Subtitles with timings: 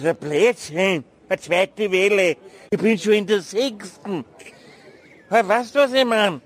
[0.00, 1.04] ist ein Blödsinn.
[1.28, 2.36] Eine zweite Welle.
[2.70, 4.24] Ich bin schon in der sechsten.
[5.28, 6.40] Weißt du, was ich meine?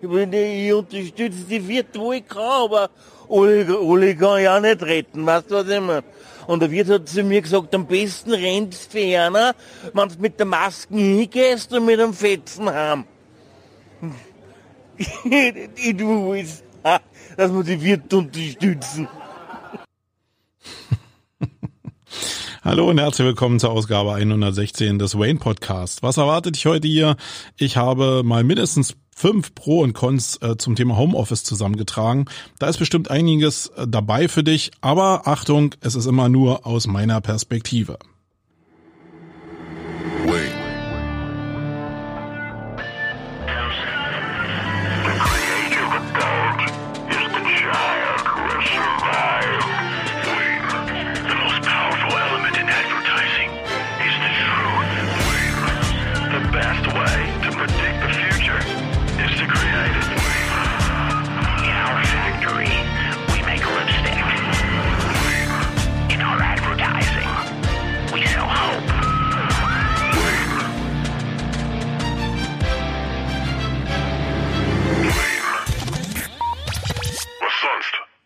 [0.00, 2.90] Ich, bin, ich unterstütze die vierte, wo ich kann, aber
[3.28, 5.26] alle, alle kann ich auch nicht retten.
[5.26, 6.04] Weißt du, was ich meine?
[6.46, 9.54] Und der Wirt hat zu mir gesagt, am besten rennst du ferner,
[9.92, 13.04] wenn du mit der Maske hingehst und mit einem Fetzen heim.
[14.98, 16.62] ich weiß,
[17.36, 19.08] dass wir die Wirt unterstützen.
[22.68, 26.02] Hallo und herzlich willkommen zur Ausgabe 116 des Wayne Podcast.
[26.02, 27.16] Was erwartet dich heute hier?
[27.56, 32.26] Ich habe mal mindestens fünf Pro und Cons äh, zum Thema Homeoffice zusammengetragen.
[32.58, 36.86] Da ist bestimmt einiges äh, dabei für dich, aber Achtung, es ist immer nur aus
[36.86, 37.98] meiner Perspektive.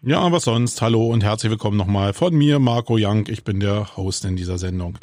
[0.04, 0.82] Ja, was sonst?
[0.82, 3.28] Hallo und herzlich willkommen nochmal von mir, Marco Young.
[3.28, 4.98] Ich bin der Host in dieser Sendung.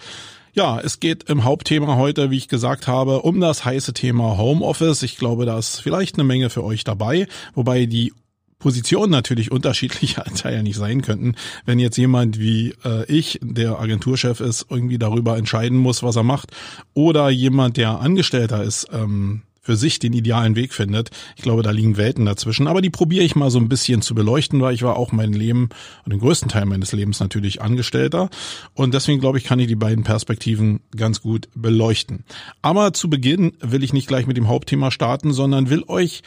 [0.52, 5.02] Ja, es geht im Hauptthema heute, wie ich gesagt habe, um das heiße Thema Homeoffice.
[5.04, 8.12] Ich glaube, da ist vielleicht eine Menge für euch dabei, wobei die
[8.60, 11.36] Positionen natürlich unterschiedlicher Anteil nicht sein könnten.
[11.66, 16.24] Wenn jetzt jemand wie äh, ich, der Agenturchef ist, irgendwie darüber entscheiden muss, was er
[16.24, 16.52] macht,
[16.94, 21.12] oder jemand, der Angestellter ist, ähm, für sich den idealen Weg findet.
[21.36, 22.66] Ich glaube, da liegen Welten dazwischen.
[22.66, 25.32] Aber die probiere ich mal so ein bisschen zu beleuchten, weil ich war auch mein
[25.32, 25.70] Leben
[26.06, 28.32] und den größten Teil meines Lebens natürlich Angestellter.
[28.74, 32.24] Und deswegen glaube ich, kann ich die beiden Perspektiven ganz gut beleuchten.
[32.64, 36.24] Aber zu Beginn will ich nicht gleich mit dem Hauptthema starten, sondern will euch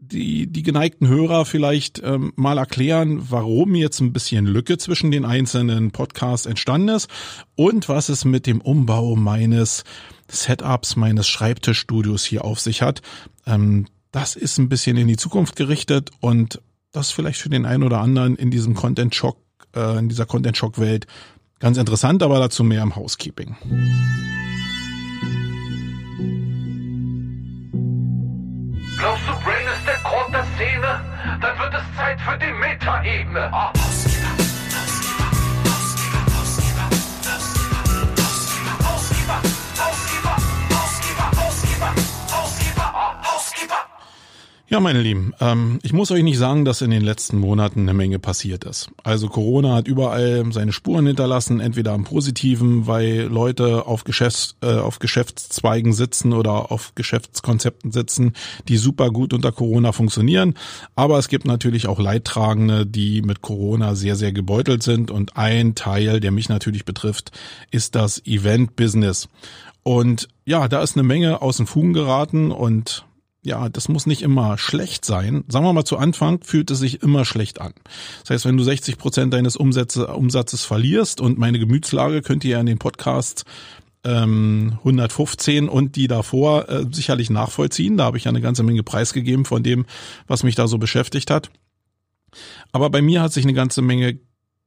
[0.00, 5.24] die, die geneigten Hörer vielleicht ähm, mal erklären, warum jetzt ein bisschen Lücke zwischen den
[5.24, 7.08] einzelnen Podcasts entstanden ist
[7.54, 9.84] und was es mit dem Umbau meines
[10.30, 13.02] Setups, meines Schreibtischstudios hier auf sich hat.
[13.46, 16.60] Ähm, das ist ein bisschen in die Zukunft gerichtet und
[16.92, 19.38] das vielleicht für den einen oder anderen in diesem Content Shock,
[19.76, 21.06] äh, in dieser Content Shock Welt
[21.60, 23.56] ganz interessant, aber dazu mehr im Housekeeping.
[28.98, 31.00] Glaubst du, Brain ist der Grund der Szene?
[31.40, 33.50] Dann wird es Zeit für die Metaebene.
[33.54, 34.09] Oh.
[44.72, 47.92] Ja, meine Lieben, ähm, ich muss euch nicht sagen, dass in den letzten Monaten eine
[47.92, 48.88] Menge passiert ist.
[49.02, 54.78] Also Corona hat überall seine Spuren hinterlassen, entweder am Positiven, weil Leute auf, Geschäfts-, äh,
[54.78, 58.34] auf Geschäftszweigen sitzen oder auf Geschäftskonzepten sitzen,
[58.68, 60.54] die super gut unter Corona funktionieren.
[60.94, 65.10] Aber es gibt natürlich auch Leidtragende, die mit Corona sehr, sehr gebeutelt sind.
[65.10, 67.32] Und ein Teil, der mich natürlich betrifft,
[67.72, 69.28] ist das Event-Business.
[69.82, 73.04] Und ja, da ist eine Menge aus den Fugen geraten und
[73.42, 75.44] ja, das muss nicht immer schlecht sein.
[75.48, 77.72] Sagen wir mal zu Anfang fühlt es sich immer schlecht an.
[78.20, 82.52] Das heißt, wenn du 60 Prozent deines Umsätze, Umsatzes verlierst und meine Gemütslage könnt ihr
[82.52, 83.44] ja in den Podcasts
[84.04, 87.96] ähm, 115 und die davor äh, sicherlich nachvollziehen.
[87.96, 89.86] Da habe ich ja eine ganze Menge preisgegeben von dem,
[90.26, 91.50] was mich da so beschäftigt hat.
[92.72, 94.18] Aber bei mir hat sich eine ganze Menge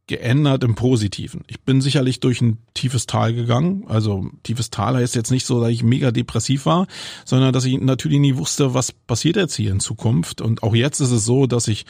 [0.07, 1.45] geändert im Positiven.
[1.47, 3.85] Ich bin sicherlich durch ein tiefes Tal gegangen.
[3.87, 6.87] Also tiefes Tal heißt jetzt nicht so, dass ich mega depressiv war,
[7.23, 10.41] sondern dass ich natürlich nie wusste, was passiert jetzt hier in Zukunft.
[10.41, 11.85] Und auch jetzt ist es so, dass ich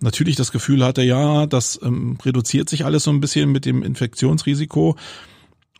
[0.00, 3.82] natürlich das Gefühl hatte, ja, das ähm, reduziert sich alles so ein bisschen mit dem
[3.82, 4.96] Infektionsrisiko.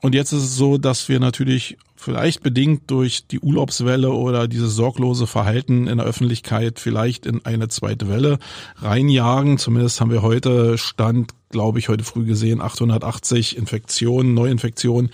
[0.00, 4.74] Und jetzt ist es so, dass wir natürlich vielleicht bedingt durch die Urlaubswelle oder dieses
[4.74, 8.38] sorglose Verhalten in der Öffentlichkeit vielleicht in eine zweite Welle
[8.76, 9.58] reinjagen.
[9.58, 15.10] Zumindest haben wir heute Stand, glaube ich, heute früh gesehen, 880 Infektionen, Neuinfektionen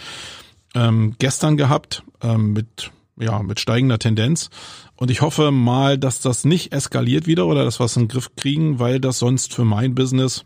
[0.74, 4.50] ähm, gestern gehabt ähm, mit ja mit steigender Tendenz.
[4.96, 8.08] Und ich hoffe mal, dass das nicht eskaliert wieder oder dass wir es in den
[8.08, 10.44] Griff kriegen, weil das sonst für mein Business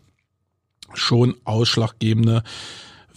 [0.93, 2.43] schon ausschlaggebende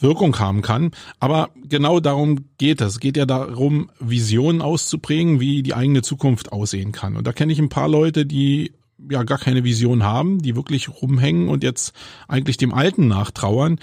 [0.02, 0.90] Wirkung haben kann.
[1.20, 2.94] Aber genau darum geht es.
[2.94, 7.16] Es geht ja darum, Visionen auszuprägen, wie die eigene Zukunft aussehen kann.
[7.16, 8.72] Und da kenne ich ein paar Leute, die
[9.10, 11.94] ja gar keine Vision haben, die wirklich rumhängen und jetzt
[12.28, 13.78] eigentlich dem Alten nachtrauern.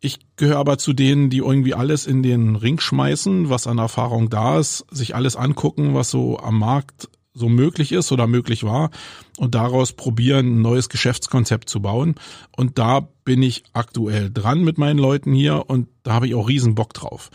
[0.00, 4.30] Ich gehöre aber zu denen, die irgendwie alles in den Ring schmeißen, was an Erfahrung
[4.30, 8.90] da ist, sich alles angucken, was so am Markt so möglich ist oder möglich war
[9.36, 12.14] und daraus probieren, ein neues Geschäftskonzept zu bauen.
[12.56, 16.48] Und da bin ich aktuell dran mit meinen Leuten hier und da habe ich auch
[16.48, 17.30] riesen Bock drauf.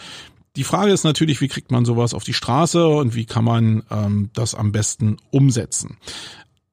[0.57, 3.83] Die Frage ist natürlich, wie kriegt man sowas auf die Straße und wie kann man
[3.89, 5.98] ähm, das am besten umsetzen.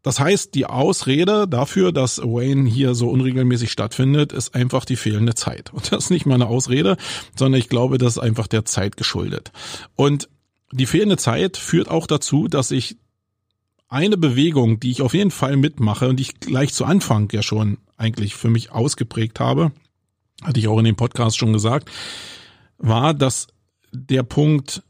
[0.02, 5.34] Das heißt, die Ausrede dafür, dass Wayne hier so unregelmäßig stattfindet, ist einfach die fehlende
[5.34, 5.72] Zeit.
[5.72, 6.96] Und das ist nicht meine Ausrede,
[7.36, 9.52] sondern ich glaube, das ist einfach der Zeit geschuldet.
[9.96, 10.28] Und
[10.72, 12.96] die fehlende Zeit führt auch dazu, dass ich
[13.88, 17.42] eine Bewegung, die ich auf jeden Fall mitmache und die ich gleich zu Anfang ja
[17.42, 19.72] schon eigentlich für mich ausgeprägt habe,
[20.42, 21.90] hatte ich auch in dem Podcast schon gesagt,
[22.78, 23.48] war, dass
[23.92, 24.82] der Punkt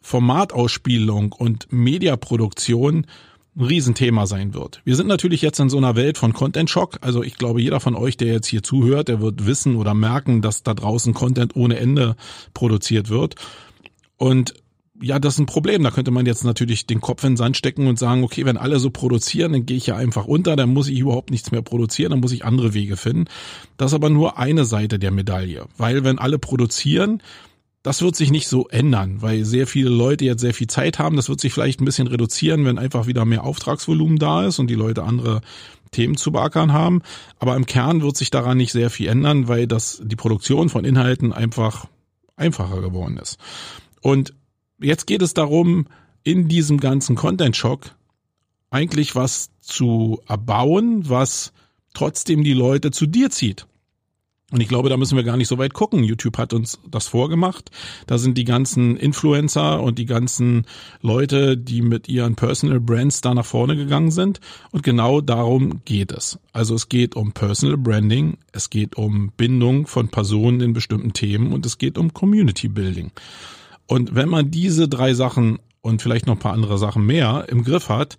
[0.00, 3.06] Formatausspielung und Mediaproduktion
[3.54, 4.80] ein Riesenthema sein wird.
[4.84, 6.98] Wir sind natürlich jetzt in so einer Welt von Content Shock.
[7.02, 10.40] Also ich glaube, jeder von euch, der jetzt hier zuhört, der wird wissen oder merken,
[10.40, 12.16] dass da draußen Content ohne Ende
[12.54, 13.36] produziert wird.
[14.16, 14.54] Und
[15.02, 15.82] ja, das ist ein Problem.
[15.82, 18.56] Da könnte man jetzt natürlich den Kopf in den Sand stecken und sagen, okay, wenn
[18.56, 21.62] alle so produzieren, dann gehe ich ja einfach unter, dann muss ich überhaupt nichts mehr
[21.62, 23.24] produzieren, dann muss ich andere Wege finden.
[23.76, 25.66] Das ist aber nur eine Seite der Medaille.
[25.76, 27.22] Weil wenn alle produzieren,
[27.82, 31.16] das wird sich nicht so ändern, weil sehr viele Leute jetzt sehr viel Zeit haben.
[31.16, 34.68] Das wird sich vielleicht ein bisschen reduzieren, wenn einfach wieder mehr Auftragsvolumen da ist und
[34.68, 35.40] die Leute andere
[35.90, 37.02] Themen zu beackern haben.
[37.40, 40.84] Aber im Kern wird sich daran nicht sehr viel ändern, weil das, die Produktion von
[40.84, 41.86] Inhalten einfach
[42.36, 43.38] einfacher geworden ist.
[44.00, 44.32] Und
[44.82, 45.86] jetzt geht es darum,
[46.24, 47.94] in diesem ganzen Content-Shock
[48.70, 51.52] eigentlich was zu erbauen, was
[51.94, 53.66] trotzdem die Leute zu dir zieht.
[54.52, 56.04] Und ich glaube, da müssen wir gar nicht so weit gucken.
[56.04, 57.70] YouTube hat uns das vorgemacht.
[58.06, 60.66] Da sind die ganzen Influencer und die ganzen
[61.00, 64.40] Leute, die mit ihren Personal Brands da nach vorne gegangen sind.
[64.70, 66.38] Und genau darum geht es.
[66.52, 71.54] Also es geht um Personal Branding, es geht um Bindung von Personen in bestimmten Themen
[71.54, 73.10] und es geht um Community Building.
[73.86, 77.64] Und wenn man diese drei Sachen und vielleicht noch ein paar andere Sachen mehr im
[77.64, 78.16] Griff hat,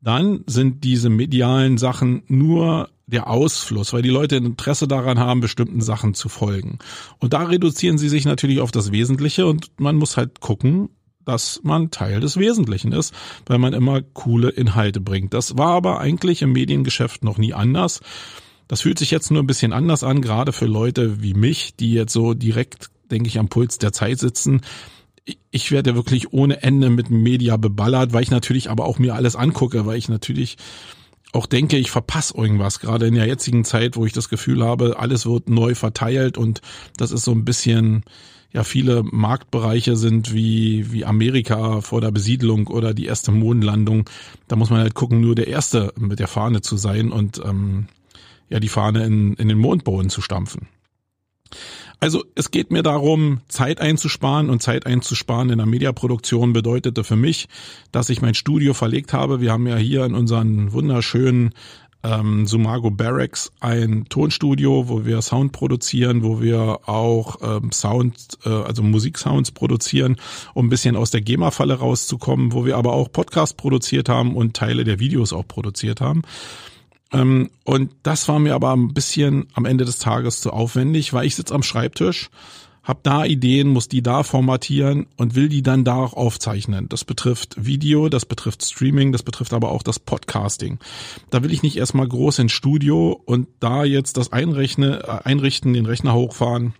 [0.00, 5.80] dann sind diese medialen Sachen nur der Ausfluss, weil die Leute Interesse daran haben, bestimmten
[5.80, 6.78] Sachen zu folgen.
[7.18, 10.90] Und da reduzieren sie sich natürlich auf das Wesentliche und man muss halt gucken,
[11.24, 13.14] dass man Teil des Wesentlichen ist,
[13.46, 15.34] weil man immer coole Inhalte bringt.
[15.34, 18.00] Das war aber eigentlich im Mediengeschäft noch nie anders.
[18.68, 21.92] Das fühlt sich jetzt nur ein bisschen anders an, gerade für Leute wie mich, die
[21.92, 24.62] jetzt so direkt, denke ich, am Puls der Zeit sitzen
[25.50, 29.36] ich werde wirklich ohne Ende mit Media beballert, weil ich natürlich aber auch mir alles
[29.36, 30.56] angucke, weil ich natürlich
[31.32, 34.98] auch denke, ich verpasse irgendwas, gerade in der jetzigen Zeit, wo ich das Gefühl habe,
[34.98, 36.62] alles wird neu verteilt und
[36.96, 38.04] das ist so ein bisschen,
[38.52, 44.08] ja, viele Marktbereiche sind wie, wie Amerika vor der Besiedlung oder die erste Mondlandung.
[44.48, 47.88] Da muss man halt gucken, nur der Erste mit der Fahne zu sein und ähm,
[48.48, 50.68] ja, die Fahne in, in den Mondboden zu stampfen.
[51.98, 57.16] Also es geht mir darum, Zeit einzusparen und Zeit einzusparen in der Mediaproduktion bedeutete für
[57.16, 57.48] mich,
[57.90, 59.40] dass ich mein Studio verlegt habe.
[59.40, 61.54] Wir haben ja hier in unseren wunderschönen
[62.06, 68.50] ähm, Sumago Barracks ein Tonstudio, wo wir Sound produzieren, wo wir auch ähm, Sound, äh,
[68.50, 70.16] also Musiksounds produzieren,
[70.54, 74.54] um ein bisschen aus der GEMA-Falle rauszukommen, wo wir aber auch Podcast produziert haben und
[74.54, 76.22] Teile der Videos auch produziert haben.
[77.12, 81.26] Ähm, und das war mir aber ein bisschen am Ende des Tages zu aufwendig, weil
[81.26, 82.30] ich sitze am Schreibtisch,
[82.86, 86.88] habe da Ideen, muss die da formatieren und will die dann da auch aufzeichnen.
[86.88, 90.78] Das betrifft Video, das betrifft Streaming, das betrifft aber auch das Podcasting.
[91.30, 95.72] Da will ich nicht erstmal groß ins Studio und da jetzt das Einrechne, äh, Einrichten,
[95.72, 96.74] den Rechner hochfahren,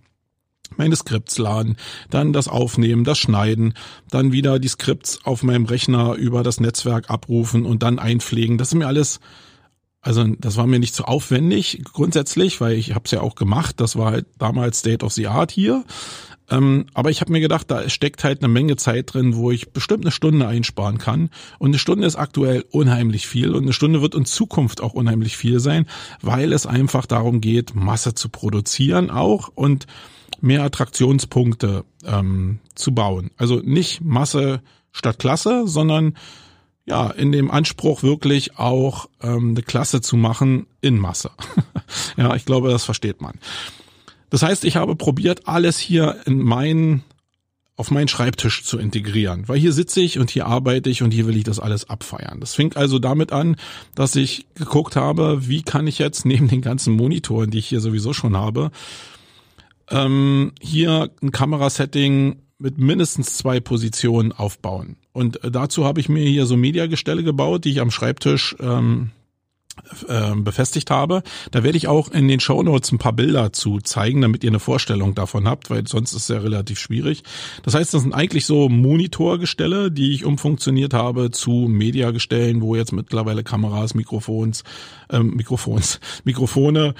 [0.76, 1.76] meine Skripts laden,
[2.10, 3.74] dann das Aufnehmen, das Schneiden,
[4.10, 8.58] dann wieder die Skripts auf meinem Rechner über das Netzwerk abrufen und dann einpflegen.
[8.58, 9.20] Das ist mir alles
[10.06, 13.34] also das war mir nicht zu so aufwendig grundsätzlich, weil ich habe es ja auch
[13.34, 13.80] gemacht.
[13.80, 15.84] Das war halt damals State of the Art hier.
[16.48, 19.72] Ähm, aber ich habe mir gedacht, da steckt halt eine Menge Zeit drin, wo ich
[19.72, 21.30] bestimmt eine Stunde einsparen kann.
[21.58, 25.36] Und eine Stunde ist aktuell unheimlich viel und eine Stunde wird in Zukunft auch unheimlich
[25.36, 25.86] viel sein,
[26.22, 29.88] weil es einfach darum geht, Masse zu produzieren auch und
[30.40, 33.32] mehr Attraktionspunkte ähm, zu bauen.
[33.38, 36.14] Also nicht Masse statt Klasse, sondern
[36.86, 41.30] ja, in dem Anspruch wirklich auch ähm, eine Klasse zu machen in Masse.
[42.16, 43.34] ja, ich glaube, das versteht man.
[44.30, 47.02] Das heißt, ich habe probiert, alles hier in meinen
[47.78, 51.26] auf meinen Schreibtisch zu integrieren, weil hier sitze ich und hier arbeite ich und hier
[51.26, 52.40] will ich das alles abfeiern.
[52.40, 53.56] Das fängt also damit an,
[53.94, 57.80] dass ich geguckt habe, wie kann ich jetzt neben den ganzen Monitoren, die ich hier
[57.80, 58.70] sowieso schon habe,
[59.90, 64.96] ähm, hier ein Kamerasetting mit mindestens zwei Positionen aufbauen.
[65.12, 69.10] Und äh, dazu habe ich mir hier so Mediagestelle gebaut, die ich am Schreibtisch ähm,
[70.08, 71.22] äh, befestigt habe.
[71.50, 74.50] Da werde ich auch in den Show Notes ein paar Bilder zu zeigen, damit ihr
[74.50, 77.22] eine Vorstellung davon habt, weil sonst ist es ja relativ schwierig.
[77.62, 82.92] Das heißt, das sind eigentlich so Monitorgestelle, die ich umfunktioniert habe zu Mediagestellen, wo jetzt
[82.92, 84.64] mittlerweile Kameras, Mikrofons,
[85.10, 86.94] äh, Mikrofons, Mikrofone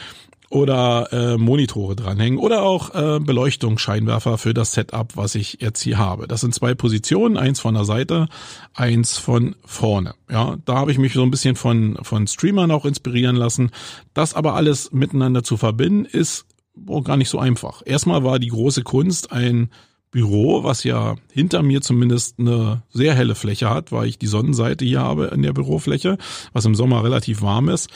[0.50, 5.98] oder äh, Monitore dranhängen oder auch äh, Beleuchtungsscheinwerfer für das Setup, was ich jetzt hier
[5.98, 6.28] habe.
[6.28, 8.28] Das sind zwei Positionen, eins von der Seite,
[8.74, 10.14] eins von vorne.
[10.30, 13.70] Ja, da habe ich mich so ein bisschen von von Streamern auch inspirieren lassen.
[14.14, 16.46] Das aber alles miteinander zu verbinden, ist
[16.86, 17.82] oh, gar nicht so einfach.
[17.84, 19.70] Erstmal war die große Kunst ein
[20.12, 24.84] Büro, was ja hinter mir zumindest eine sehr helle Fläche hat, weil ich die Sonnenseite
[24.84, 26.16] hier habe in der Bürofläche,
[26.52, 27.90] was im Sommer relativ warm ist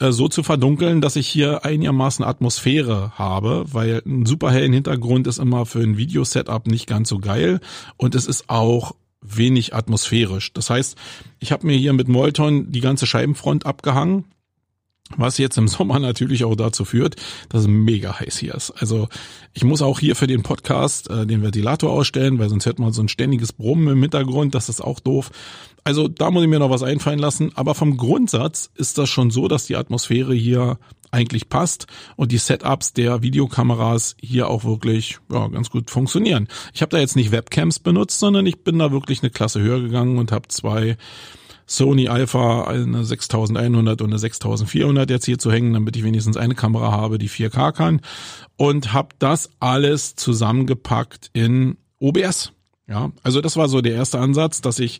[0.00, 5.26] äh, so zu verdunkeln, dass ich hier einigermaßen Atmosphäre habe, weil ein super hellen Hintergrund
[5.26, 7.60] ist immer für ein Videosetup nicht ganz so geil
[7.96, 10.52] und es ist auch wenig atmosphärisch.
[10.54, 10.96] Das heißt,
[11.38, 14.24] ich habe mir hier mit Molton die ganze Scheibenfront abgehangen,
[15.16, 17.16] was jetzt im Sommer natürlich auch dazu führt,
[17.48, 18.70] dass es mega heiß hier ist.
[18.70, 19.08] Also
[19.52, 22.92] ich muss auch hier für den Podcast äh, den Ventilator ausstellen, weil sonst hört man
[22.92, 25.30] so ein ständiges Brummen im Hintergrund, das ist auch doof.
[25.84, 27.52] Also da muss ich mir noch was einfallen lassen.
[27.54, 30.78] Aber vom Grundsatz ist das schon so, dass die Atmosphäre hier
[31.10, 31.86] eigentlich passt
[32.16, 36.48] und die Setups der Videokameras hier auch wirklich ja, ganz gut funktionieren.
[36.72, 39.80] Ich habe da jetzt nicht Webcams benutzt, sondern ich bin da wirklich eine Klasse höher
[39.80, 40.96] gegangen und habe zwei
[41.70, 46.56] Sony Alpha, eine 6100 und eine 6400 jetzt hier zu hängen, damit ich wenigstens eine
[46.56, 48.00] Kamera habe, die 4K kann
[48.56, 52.52] und habe das alles zusammengepackt in OBS.
[52.88, 54.98] Ja, also das war so der erste Ansatz, dass ich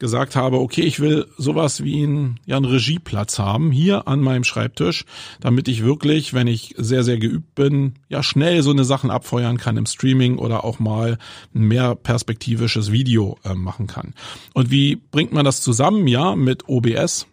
[0.00, 4.42] gesagt habe, okay, ich will sowas wie einen, ja, einen Regieplatz haben hier an meinem
[4.42, 5.04] Schreibtisch,
[5.40, 9.58] damit ich wirklich, wenn ich sehr, sehr geübt bin, ja, schnell so eine Sachen abfeuern
[9.58, 11.18] kann im Streaming oder auch mal
[11.54, 14.14] ein mehr perspektivisches Video äh, machen kann.
[14.54, 16.08] Und wie bringt man das zusammen?
[16.08, 17.26] Ja, mit OBS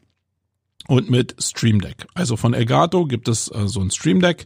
[0.87, 2.07] und mit Stream Deck.
[2.13, 4.45] Also von Elgato gibt es äh, so ein Stream Deck.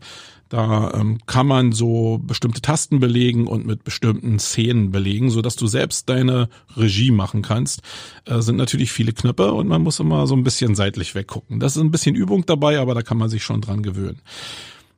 [0.52, 5.56] Da ähm, kann man so bestimmte Tasten belegen und mit bestimmten Szenen belegen, so dass
[5.56, 7.80] du selbst deine Regie machen kannst.
[8.26, 11.62] Äh, sind natürlich viele Knöpfe und man muss immer so ein bisschen seitlich weggucken.
[11.62, 14.20] Das ist ein bisschen Übung dabei, aber da kann man sich schon dran gewöhnen.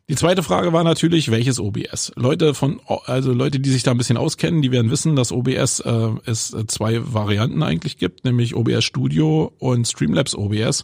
[0.10, 2.14] Die zweite Frage war natürlich, welches OBS?
[2.16, 5.82] Leute von, also Leute, die sich da ein bisschen auskennen, die werden wissen, dass OBS
[5.82, 10.84] äh, es zwei Varianten eigentlich gibt, nämlich OBS Studio und Streamlabs OBS.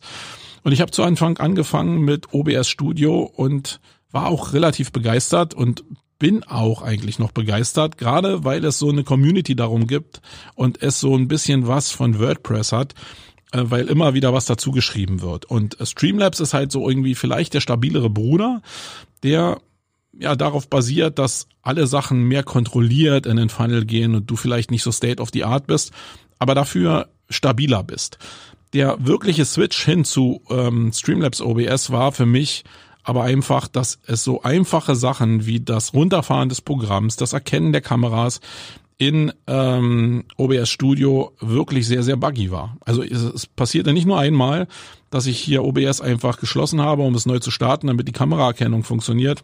[0.64, 3.80] Und ich habe zu Anfang angefangen mit OBS Studio und
[4.12, 5.84] war auch relativ begeistert und
[6.20, 10.22] bin auch eigentlich noch begeistert, gerade weil es so eine Community darum gibt
[10.54, 12.94] und es so ein bisschen was von WordPress hat,
[13.54, 15.46] äh, weil immer wieder was dazu geschrieben wird.
[15.46, 18.62] Und Streamlabs ist halt so irgendwie vielleicht der stabilere Bruder,
[19.24, 19.62] der
[20.12, 24.72] ja darauf basiert, dass alle Sachen mehr kontrolliert in den Funnel gehen und du vielleicht
[24.72, 25.92] nicht so state of the art bist,
[26.38, 28.18] aber dafür stabiler bist.
[28.74, 32.66] Der wirkliche Switch hin zu ähm, Streamlabs OBS war für mich
[33.03, 37.82] aber einfach, dass es so einfache Sachen wie das Runterfahren des Programms, das Erkennen der
[37.82, 38.41] Kameras
[38.98, 42.77] in ähm, OBS Studio wirklich sehr, sehr buggy war.
[42.82, 44.68] Also es, es passierte nicht nur einmal,
[45.10, 48.84] dass ich hier OBS einfach geschlossen habe, um es neu zu starten, damit die Kameraerkennung
[48.84, 49.44] funktioniert.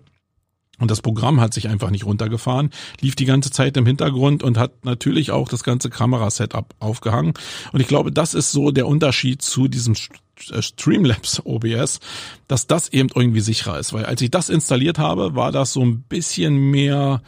[0.77, 2.69] Und das Programm hat sich einfach nicht runtergefahren,
[2.99, 7.33] lief die ganze Zeit im Hintergrund und hat natürlich auch das ganze Kamerasetup aufgehangen.
[7.71, 9.95] Und ich glaube, das ist so der Unterschied zu diesem
[10.37, 11.99] Streamlabs OBS,
[12.47, 13.93] dass das eben irgendwie sicherer ist.
[13.93, 17.21] Weil als ich das installiert habe, war das so ein bisschen mehr,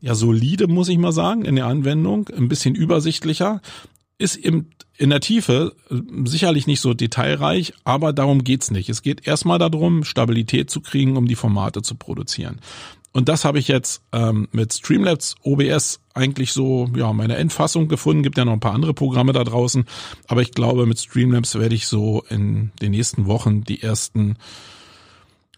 [0.00, 3.60] ja, solide, muss ich mal sagen, in der Anwendung, ein bisschen übersichtlicher.
[4.18, 8.88] Ist eben in der Tiefe äh, sicherlich nicht so detailreich, aber darum geht's nicht.
[8.88, 12.60] Es geht erstmal darum, Stabilität zu kriegen, um die Formate zu produzieren.
[13.12, 18.22] Und das habe ich jetzt ähm, mit Streamlabs OBS eigentlich so, ja, meine Endfassung gefunden.
[18.22, 19.84] Gibt ja noch ein paar andere Programme da draußen.
[20.28, 24.36] Aber ich glaube, mit Streamlabs werde ich so in den nächsten Wochen die ersten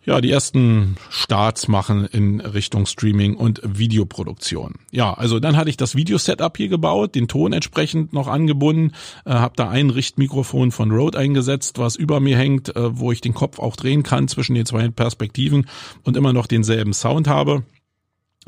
[0.04, 4.74] ja, die ersten Starts machen in Richtung Streaming und Videoproduktion.
[4.90, 8.92] Ja, also dann hatte ich das Video-Setup hier gebaut, den Ton entsprechend noch angebunden,
[9.24, 13.20] äh, habe da ein Richtmikrofon von Rode eingesetzt, was über mir hängt, äh, wo ich
[13.20, 15.66] den Kopf auch drehen kann zwischen den zwei Perspektiven
[16.02, 17.62] und immer noch denselben Sound habe.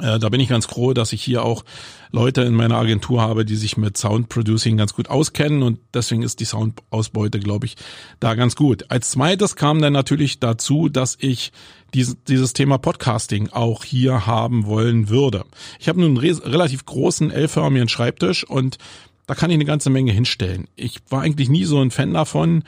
[0.00, 1.64] Äh, da bin ich ganz froh, dass ich hier auch
[2.12, 6.22] Leute in meiner Agentur habe, die sich mit Sound Producing ganz gut auskennen und deswegen
[6.22, 7.76] ist die Soundausbeute, glaube ich,
[8.20, 8.90] da ganz gut.
[8.90, 11.52] Als zweites kam dann natürlich dazu, dass ich
[11.94, 15.44] dieses, dieses Thema Podcasting auch hier haben wollen würde.
[15.78, 18.78] Ich habe nun einen relativ großen L-förmigen Schreibtisch und
[19.26, 20.68] da kann ich eine ganze Menge hinstellen.
[20.76, 22.64] Ich war eigentlich nie so ein Fan davon,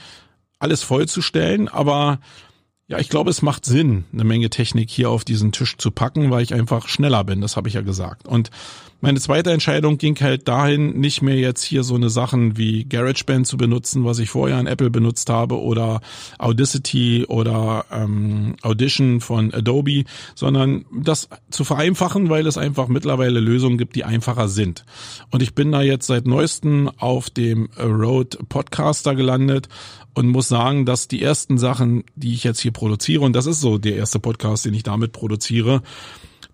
[0.58, 2.18] alles vollzustellen, aber
[2.88, 6.30] ja, ich glaube, es macht Sinn, eine Menge Technik hier auf diesen Tisch zu packen,
[6.30, 8.26] weil ich einfach schneller bin, das habe ich ja gesagt.
[8.26, 8.50] Und
[9.00, 13.47] Meine zweite Entscheidung ging halt dahin, nicht mehr jetzt hier so eine Sachen wie GarageBand
[13.47, 16.00] zu benutzen, was ich vorher an Apple benutzt habe, oder
[16.38, 20.02] Audacity oder ähm, Audition von Adobe,
[20.35, 24.85] sondern das zu vereinfachen, weil es einfach mittlerweile Lösungen gibt, die einfacher sind.
[25.30, 29.68] Und ich bin da jetzt seit neuestem auf dem Rode Podcaster gelandet
[30.19, 33.61] und muss sagen, dass die ersten Sachen, die ich jetzt hier produziere, und das ist
[33.61, 35.81] so der erste Podcast, den ich damit produziere,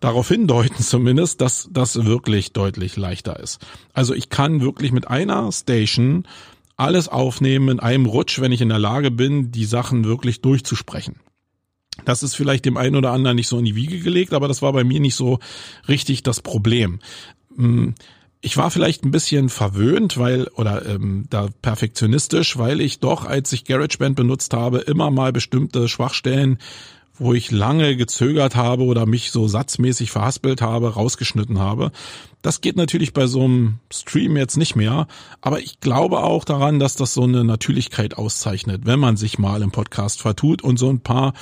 [0.00, 3.64] darauf hindeuten zumindest, dass das wirklich deutlich leichter ist.
[3.94, 6.28] Also ich kann wirklich mit einer Station
[6.76, 11.16] alles aufnehmen in einem Rutsch, wenn ich in der Lage bin, die Sachen wirklich durchzusprechen.
[12.04, 14.60] Das ist vielleicht dem einen oder anderen nicht so in die Wiege gelegt, aber das
[14.60, 15.38] war bei mir nicht so
[15.88, 16.98] richtig das Problem.
[18.44, 23.50] Ich war vielleicht ein bisschen verwöhnt, weil oder ähm, da perfektionistisch, weil ich doch, als
[23.54, 26.58] ich GarageBand benutzt habe, immer mal bestimmte Schwachstellen
[27.16, 31.92] wo ich lange gezögert habe oder mich so satzmäßig verhaspelt habe, rausgeschnitten habe.
[32.42, 35.06] Das geht natürlich bei so einem Stream jetzt nicht mehr,
[35.40, 39.62] aber ich glaube auch daran, dass das so eine Natürlichkeit auszeichnet, wenn man sich mal
[39.62, 41.34] im Podcast vertut und so ein paar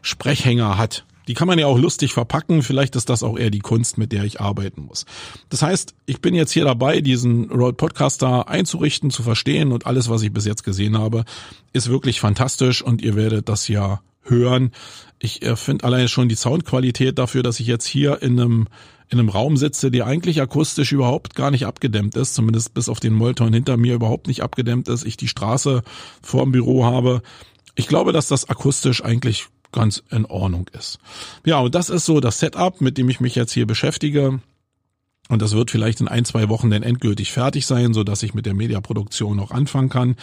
[0.00, 1.04] Sprechhänger hat.
[1.28, 2.62] Die kann man ja auch lustig verpacken.
[2.62, 5.04] Vielleicht ist das auch eher die Kunst, mit der ich arbeiten muss.
[5.50, 10.08] Das heißt, ich bin jetzt hier dabei, diesen Road Podcaster einzurichten, zu verstehen und alles,
[10.08, 11.24] was ich bis jetzt gesehen habe,
[11.72, 14.72] ist wirklich fantastisch und ihr werdet das ja hören.
[15.18, 18.68] Ich äh, finde alleine schon die Soundqualität dafür, dass ich jetzt hier in einem
[19.10, 23.00] in einem Raum sitze, der eigentlich akustisch überhaupt gar nicht abgedämmt ist, zumindest bis auf
[23.00, 25.82] den Molton hinter mir überhaupt nicht abgedämmt ist, ich die Straße
[26.20, 27.22] vor dem Büro habe.
[27.74, 30.98] Ich glaube, dass das akustisch eigentlich ganz in Ordnung ist.
[31.44, 34.40] Ja, und das ist so das Setup, mit dem ich mich jetzt hier beschäftige.
[35.28, 38.34] Und das wird vielleicht in ein, zwei Wochen dann endgültig fertig sein, so dass ich
[38.34, 40.16] mit der Mediaproduktion noch anfangen kann.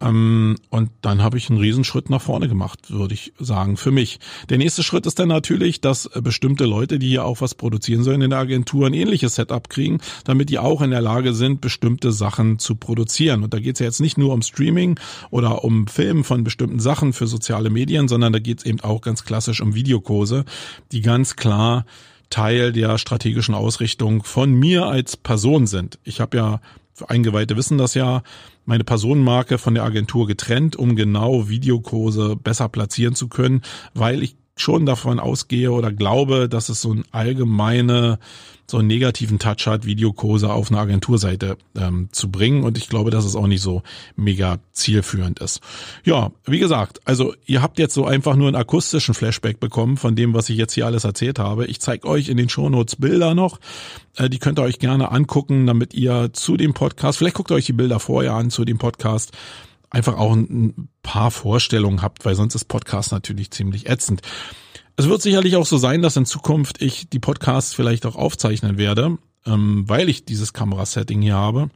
[0.00, 4.20] Ähm, und dann habe ich einen Riesenschritt nach vorne gemacht, würde ich sagen, für mich.
[4.50, 8.20] Der nächste Schritt ist dann natürlich, dass bestimmte Leute, die hier auch was produzieren sollen
[8.20, 12.12] in der Agentur, ein ähnliches Setup kriegen, damit die auch in der Lage sind, bestimmte
[12.12, 13.42] Sachen zu produzieren.
[13.42, 15.00] Und da geht es ja jetzt nicht nur um Streaming
[15.30, 19.00] oder um Filmen von bestimmten Sachen für soziale Medien, sondern da geht es eben auch
[19.00, 20.44] ganz klassisch um Videokurse,
[20.92, 21.86] die ganz klar
[22.30, 25.98] Teil der strategischen Ausrichtung von mir als Person sind.
[26.04, 26.60] Ich habe ja,
[27.08, 28.22] Eingeweihte wissen das ja,
[28.64, 33.62] meine Personenmarke von der Agentur getrennt, um genau Videokurse besser platzieren zu können,
[33.94, 38.18] weil ich schon davon ausgehe oder glaube, dass es so ein allgemeine,
[38.68, 42.64] so einen negativen Touch hat, Videokurse auf eine Agenturseite ähm, zu bringen.
[42.64, 43.82] Und ich glaube, dass es auch nicht so
[44.16, 45.60] mega zielführend ist.
[46.04, 50.16] Ja, wie gesagt, also ihr habt jetzt so einfach nur einen akustischen Flashback bekommen von
[50.16, 51.66] dem, was ich jetzt hier alles erzählt habe.
[51.66, 53.60] Ich zeige euch in den Shownotes Bilder noch.
[54.16, 57.54] Äh, die könnt ihr euch gerne angucken, damit ihr zu dem Podcast, vielleicht guckt ihr
[57.54, 59.32] euch die Bilder vorher an zu dem Podcast,
[59.90, 64.22] einfach auch ein paar Vorstellungen habt, weil sonst ist Podcast natürlich ziemlich ätzend.
[64.98, 68.78] Es wird sicherlich auch so sein, dass in Zukunft ich die Podcasts vielleicht auch aufzeichnen
[68.78, 71.68] werde, ähm, weil ich dieses Kamerasetting hier habe.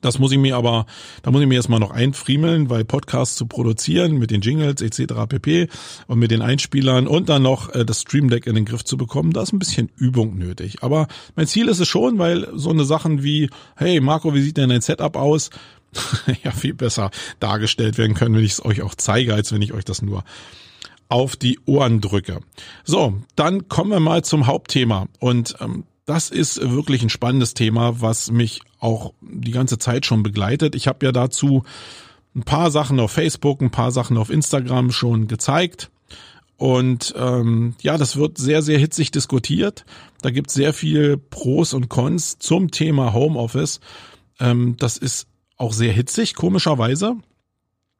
[0.00, 0.86] Das muss ich mir aber,
[1.22, 5.14] da muss ich mir erstmal noch einfriemeln, weil Podcasts zu produzieren mit den Jingles etc.
[5.28, 5.68] pp.
[6.08, 8.96] und mit den Einspielern und dann noch äh, das Stream Deck in den Griff zu
[8.96, 10.82] bekommen, da ist ein bisschen Übung nötig.
[10.82, 14.56] Aber mein Ziel ist es schon, weil so eine Sachen wie, hey Marco, wie sieht
[14.56, 15.50] denn dein Setup aus?
[16.42, 19.72] ja viel besser dargestellt werden können, wenn ich es euch auch zeige, als wenn ich
[19.72, 20.24] euch das nur
[21.08, 22.40] auf die Ohren drücke.
[22.84, 25.06] So, dann kommen wir mal zum Hauptthema.
[25.18, 30.22] Und ähm, das ist wirklich ein spannendes Thema, was mich auch die ganze Zeit schon
[30.22, 30.74] begleitet.
[30.74, 31.64] Ich habe ja dazu
[32.34, 35.90] ein paar Sachen auf Facebook, ein paar Sachen auf Instagram schon gezeigt.
[36.56, 39.84] Und ähm, ja, das wird sehr, sehr hitzig diskutiert.
[40.22, 43.80] Da gibt es sehr viel Pros und Cons zum Thema Homeoffice.
[44.40, 47.16] Ähm, das ist auch sehr hitzig, komischerweise.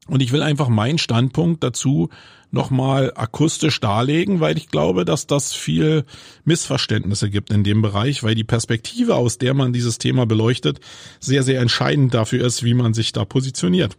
[0.06, 2.10] Und ich will einfach meinen Standpunkt dazu
[2.50, 6.04] nochmal akustisch darlegen, weil ich glaube, dass das viel
[6.44, 10.80] Missverständnisse gibt in dem Bereich, weil die Perspektive, aus der man dieses Thema beleuchtet,
[11.20, 13.96] sehr, sehr entscheidend dafür ist, wie man sich da positioniert.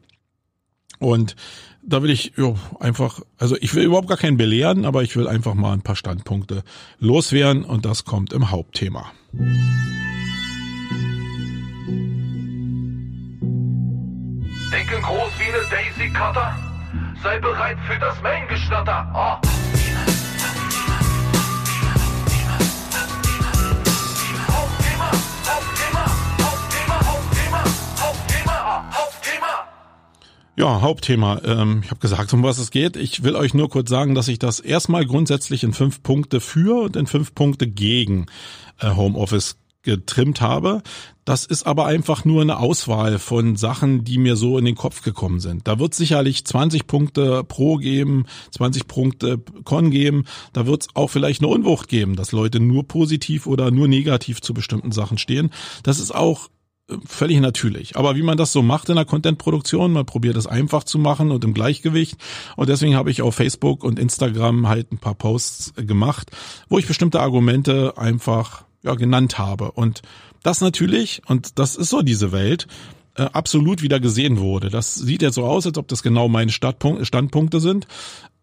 [0.99, 1.35] Und
[1.83, 5.27] da will ich jo, einfach, also ich will überhaupt gar keinen belehren, aber ich will
[5.27, 6.63] einfach mal ein paar Standpunkte
[6.99, 9.11] loswerden und das kommt im Hauptthema.
[14.71, 14.96] Denken
[15.57, 16.55] eine Daisy Cutter.
[17.23, 19.11] Sei bereit für das Main-Geschnatter.
[19.13, 19.47] Oh.
[30.59, 31.39] Ja, Hauptthema.
[31.43, 32.95] Ähm, ich habe gesagt, um was es geht.
[32.95, 36.81] Ich will euch nur kurz sagen, dass ich das erstmal grundsätzlich in fünf Punkte für
[36.83, 38.25] und in fünf Punkte gegen
[38.79, 40.83] äh, Homeoffice getrimmt habe.
[41.23, 45.01] Das ist aber einfach nur eine Auswahl von Sachen, die mir so in den Kopf
[45.01, 45.65] gekommen sind.
[45.65, 50.25] Da wird sicherlich 20 Punkte pro geben, 20 Punkte con geben.
[50.51, 54.41] Da wird es auch vielleicht eine Unwucht geben, dass Leute nur positiv oder nur negativ
[54.41, 55.51] zu bestimmten Sachen stehen.
[55.83, 56.49] Das ist auch
[57.05, 57.95] völlig natürlich.
[57.95, 61.31] Aber wie man das so macht in der Content-Produktion, man probiert es einfach zu machen
[61.31, 62.17] und im Gleichgewicht.
[62.55, 66.31] Und deswegen habe ich auf Facebook und Instagram halt ein paar Posts gemacht,
[66.69, 69.71] wo ich bestimmte Argumente einfach ja, genannt habe.
[69.71, 70.01] Und
[70.43, 72.67] das natürlich, und das ist so diese Welt,
[73.15, 74.69] äh, absolut wieder gesehen wurde.
[74.69, 77.87] Das sieht jetzt so aus, als ob das genau meine Standpunkte sind.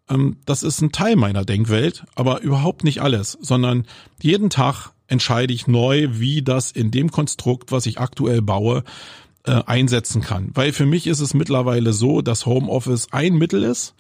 [0.09, 3.87] Ähm, das ist ein Teil meiner Denkwelt, aber überhaupt nicht alles, sondern
[4.21, 8.85] jeden Tag entscheide ich neu, wie das in dem Konstrukt, was ich aktuell baue,
[9.45, 10.51] äh, einsetzen kann.
[10.55, 13.95] Weil für mich ist es mittlerweile so, dass Homeoffice ein Mittel ist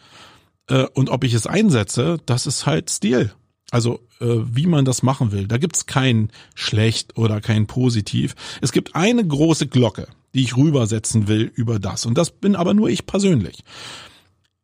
[0.68, 3.32] äh, und ob ich es einsetze, das ist halt Stil.
[3.74, 5.48] Also äh, wie man das machen will.
[5.48, 8.36] Da gibt's kein schlecht oder kein positiv.
[8.60, 12.06] Es gibt eine große Glocke, die ich rübersetzen will über das.
[12.06, 13.64] Und das bin aber nur ich persönlich.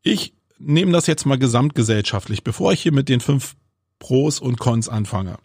[0.04, 3.56] Ich nehme das jetzt mal gesamtgesellschaftlich, bevor ich hier mit den fünf
[3.98, 5.38] Pros und Cons anfange.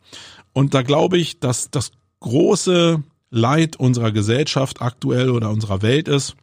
[0.54, 3.02] Und da glaube ich, dass das große
[3.32, 6.36] Leid unserer Gesellschaft aktuell oder unserer Welt ist,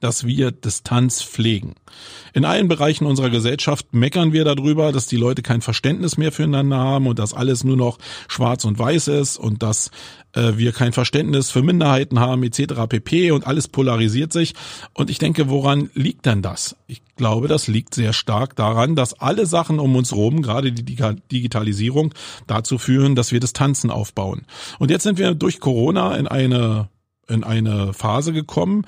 [0.00, 1.74] dass wir Distanz pflegen.
[2.32, 6.78] In allen Bereichen unserer Gesellschaft meckern wir darüber, dass die Leute kein Verständnis mehr füreinander
[6.78, 9.90] haben und dass alles nur noch schwarz und weiß ist und dass
[10.32, 12.86] äh, wir kein Verständnis für Minderheiten haben etc.
[12.88, 13.32] pp.
[13.32, 14.54] und alles polarisiert sich.
[14.94, 16.76] Und ich denke, woran liegt denn das?
[16.86, 20.84] Ich glaube, das liegt sehr stark daran, dass alle Sachen um uns rum, gerade die
[20.84, 22.14] Digitalisierung,
[22.46, 24.46] dazu führen, dass wir Distanzen aufbauen.
[24.78, 26.88] Und jetzt sind wir durch Corona in eine
[27.28, 28.84] in eine Phase gekommen,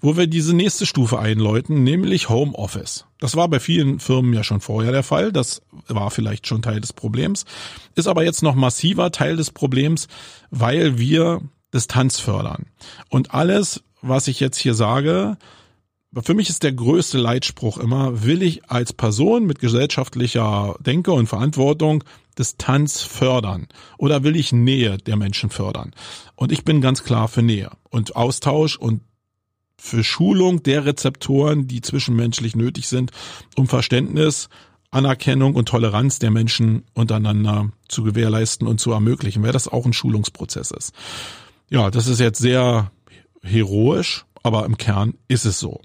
[0.00, 3.06] wo wir diese nächste Stufe einläuten, nämlich Homeoffice.
[3.18, 6.80] Das war bei vielen Firmen ja schon vorher der Fall, das war vielleicht schon Teil
[6.80, 7.44] des Problems,
[7.94, 10.08] ist aber jetzt noch massiver Teil des Problems,
[10.50, 11.40] weil wir
[11.72, 12.66] Distanz fördern.
[13.08, 15.36] Und alles, was ich jetzt hier sage,
[16.22, 21.26] für mich ist der größte Leitspruch immer, will ich als Person mit gesellschaftlicher Denke und
[21.26, 22.04] Verantwortung
[22.38, 23.66] Distanz fördern
[23.98, 25.92] oder will ich Nähe der Menschen fördern?
[26.34, 29.02] Und ich bin ganz klar für Nähe und Austausch und
[29.78, 33.10] für Schulung der Rezeptoren, die zwischenmenschlich nötig sind,
[33.56, 34.48] um Verständnis,
[34.90, 39.92] Anerkennung und Toleranz der Menschen untereinander zu gewährleisten und zu ermöglichen, weil das auch ein
[39.92, 40.92] Schulungsprozess ist.
[41.68, 42.90] Ja, das ist jetzt sehr
[43.42, 45.80] heroisch, aber im Kern ist es so.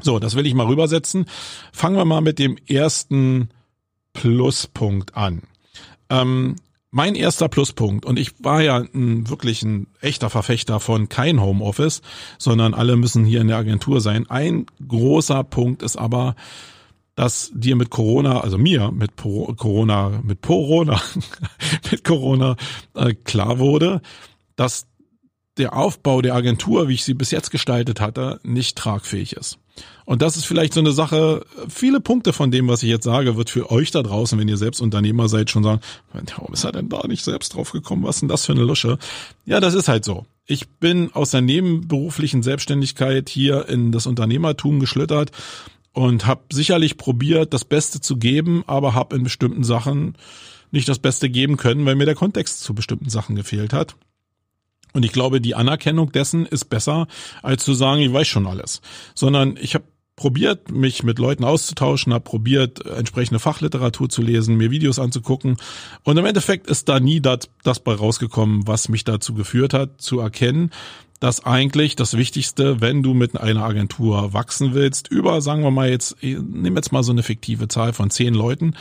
[0.00, 1.26] So, das will ich mal rübersetzen.
[1.72, 3.50] Fangen wir mal mit dem ersten
[4.12, 5.42] Pluspunkt an.
[6.10, 6.56] Ähm,
[6.90, 12.02] mein erster Pluspunkt, und ich war ja ein, wirklich ein echter Verfechter von kein Homeoffice,
[12.38, 14.28] sondern alle müssen hier in der Agentur sein.
[14.30, 16.34] Ein großer Punkt ist aber,
[17.14, 21.00] dass dir mit Corona, also mir mit Corona, mit Corona,
[21.90, 22.56] mit Corona
[22.94, 24.00] äh, klar wurde,
[24.56, 24.86] dass
[25.58, 29.58] der Aufbau der Agentur, wie ich sie bis jetzt gestaltet hatte, nicht tragfähig ist.
[30.08, 33.36] Und das ist vielleicht so eine Sache, viele Punkte von dem, was ich jetzt sage,
[33.36, 35.82] wird für euch da draußen, wenn ihr selbst Unternehmer seid, schon sagen,
[36.14, 38.04] warum ist er denn da nicht selbst drauf gekommen?
[38.04, 38.96] Was ist denn das für eine Lusche?
[39.44, 40.24] Ja, das ist halt so.
[40.46, 45.30] Ich bin aus der nebenberuflichen Selbstständigkeit hier in das Unternehmertum geschlittert
[45.92, 50.16] und habe sicherlich probiert, das Beste zu geben, aber habe in bestimmten Sachen
[50.70, 53.94] nicht das Beste geben können, weil mir der Kontext zu bestimmten Sachen gefehlt hat.
[54.94, 57.08] Und ich glaube, die Anerkennung dessen ist besser,
[57.42, 58.80] als zu sagen, ich weiß schon alles.
[59.14, 59.84] Sondern ich habe
[60.18, 65.56] probiert, mich mit Leuten auszutauschen, habe probiert, entsprechende Fachliteratur zu lesen, mir Videos anzugucken.
[66.02, 70.02] Und im Endeffekt ist da nie das, das bei rausgekommen, was mich dazu geführt hat,
[70.02, 70.72] zu erkennen,
[71.20, 75.88] dass eigentlich das Wichtigste, wenn du mit einer Agentur wachsen willst, über, sagen wir mal
[75.88, 78.74] jetzt, nehmen jetzt mal so eine fiktive Zahl von zehn Leuten,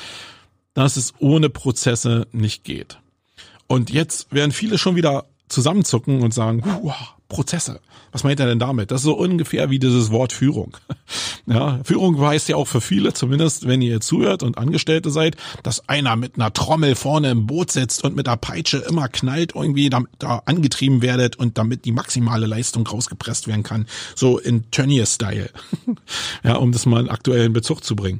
[0.73, 2.97] dass es ohne Prozesse nicht geht.
[3.67, 7.80] Und jetzt werden viele schon wieder zusammenzucken und sagen, wow, Prozesse.
[8.12, 8.92] Was meint er denn damit?
[8.92, 10.78] Das ist so ungefähr wie dieses Wort Führung.
[11.50, 15.88] Ja, Führung heißt ja auch für viele, zumindest wenn ihr zuhört und Angestellte seid, dass
[15.88, 19.90] einer mit einer Trommel vorne im Boot sitzt und mit der Peitsche immer knallt, irgendwie
[19.90, 23.86] damit da angetrieben werdet und damit die maximale Leistung rausgepresst werden kann.
[24.13, 25.50] So in Tönnies-Style.
[26.44, 28.20] ja, um das mal in aktuellen Bezug zu bringen.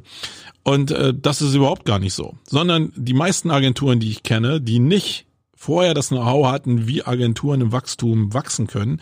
[0.62, 2.34] Und äh, das ist überhaupt gar nicht so.
[2.48, 5.27] Sondern die meisten Agenturen, die ich kenne, die nicht
[5.58, 9.00] vorher das Know-how hatten, wie Agenturen im Wachstum wachsen können,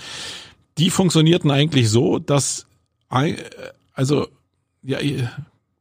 [0.78, 2.66] die funktionierten eigentlich so, dass,
[3.08, 4.26] also,
[4.82, 4.98] ja,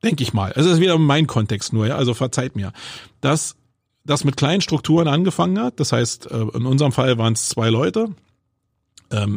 [0.03, 2.73] denke ich mal, also das ist wieder mein Kontext nur, ja, also verzeiht mir,
[3.21, 3.55] dass
[4.03, 7.69] das mit kleinen Strukturen angefangen hat, das heißt, äh, in unserem Fall waren es zwei
[7.69, 8.09] Leute,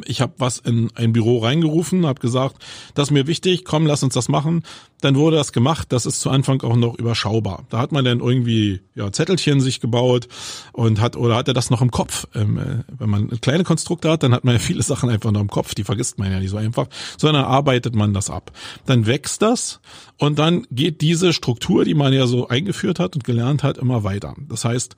[0.06, 4.02] ich habe was in ein Büro reingerufen, habe gesagt, das ist mir wichtig, komm, lass
[4.02, 4.62] uns das machen.
[5.00, 5.92] Dann wurde das gemacht.
[5.92, 7.64] Das ist zu Anfang auch noch überschaubar.
[7.68, 10.26] Da hat man dann irgendwie ja, Zettelchen sich gebaut
[10.72, 12.26] und hat oder hat er das noch im Kopf.
[12.34, 15.40] Ähm, äh, wenn man kleine Konstrukte hat, dann hat man ja viele Sachen einfach noch
[15.40, 15.74] im Kopf.
[15.74, 18.50] Die vergisst man ja nicht so einfach, sondern arbeitet man das ab.
[18.86, 19.80] Dann wächst das
[20.16, 24.02] und dann geht diese Struktur, die man ja so eingeführt hat und gelernt hat, immer
[24.02, 24.34] weiter.
[24.48, 24.96] Das heißt,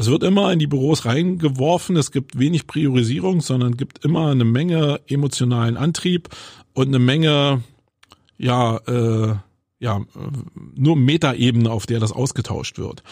[0.00, 4.46] es wird immer in die Büros reingeworfen, es gibt wenig Priorisierung, sondern gibt immer eine
[4.46, 6.30] Menge emotionalen Antrieb
[6.72, 7.62] und eine Menge,
[8.38, 9.34] ja, äh,
[9.78, 10.00] ja,
[10.74, 13.02] nur Metaebene, auf der das ausgetauscht wird.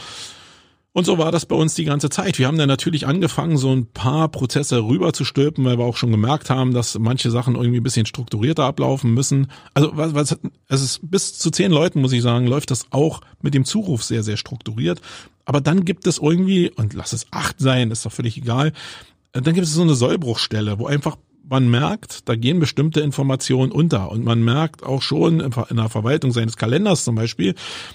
[0.92, 2.38] Und so war das bei uns die ganze Zeit.
[2.38, 5.96] Wir haben dann natürlich angefangen, so ein paar Prozesse rüber zu stülpen, weil wir auch
[5.96, 9.48] schon gemerkt haben, dass manche Sachen irgendwie ein bisschen strukturierter ablaufen müssen.
[9.74, 13.20] Also was, was es ist bis zu zehn Leuten, muss ich sagen, läuft das auch
[13.42, 15.03] mit dem Zuruf sehr, sehr strukturiert.
[15.48, 18.74] Aber dann gibt es irgendwie, und lass es acht sein, ist doch völlig egal,
[19.32, 21.16] dann gibt es so eine Sollbruchstelle, wo einfach
[21.48, 26.32] man merkt, da gehen bestimmte Informationen unter und man merkt auch schon in der Verwaltung
[26.32, 27.54] seines Kalenders zum Beispiel,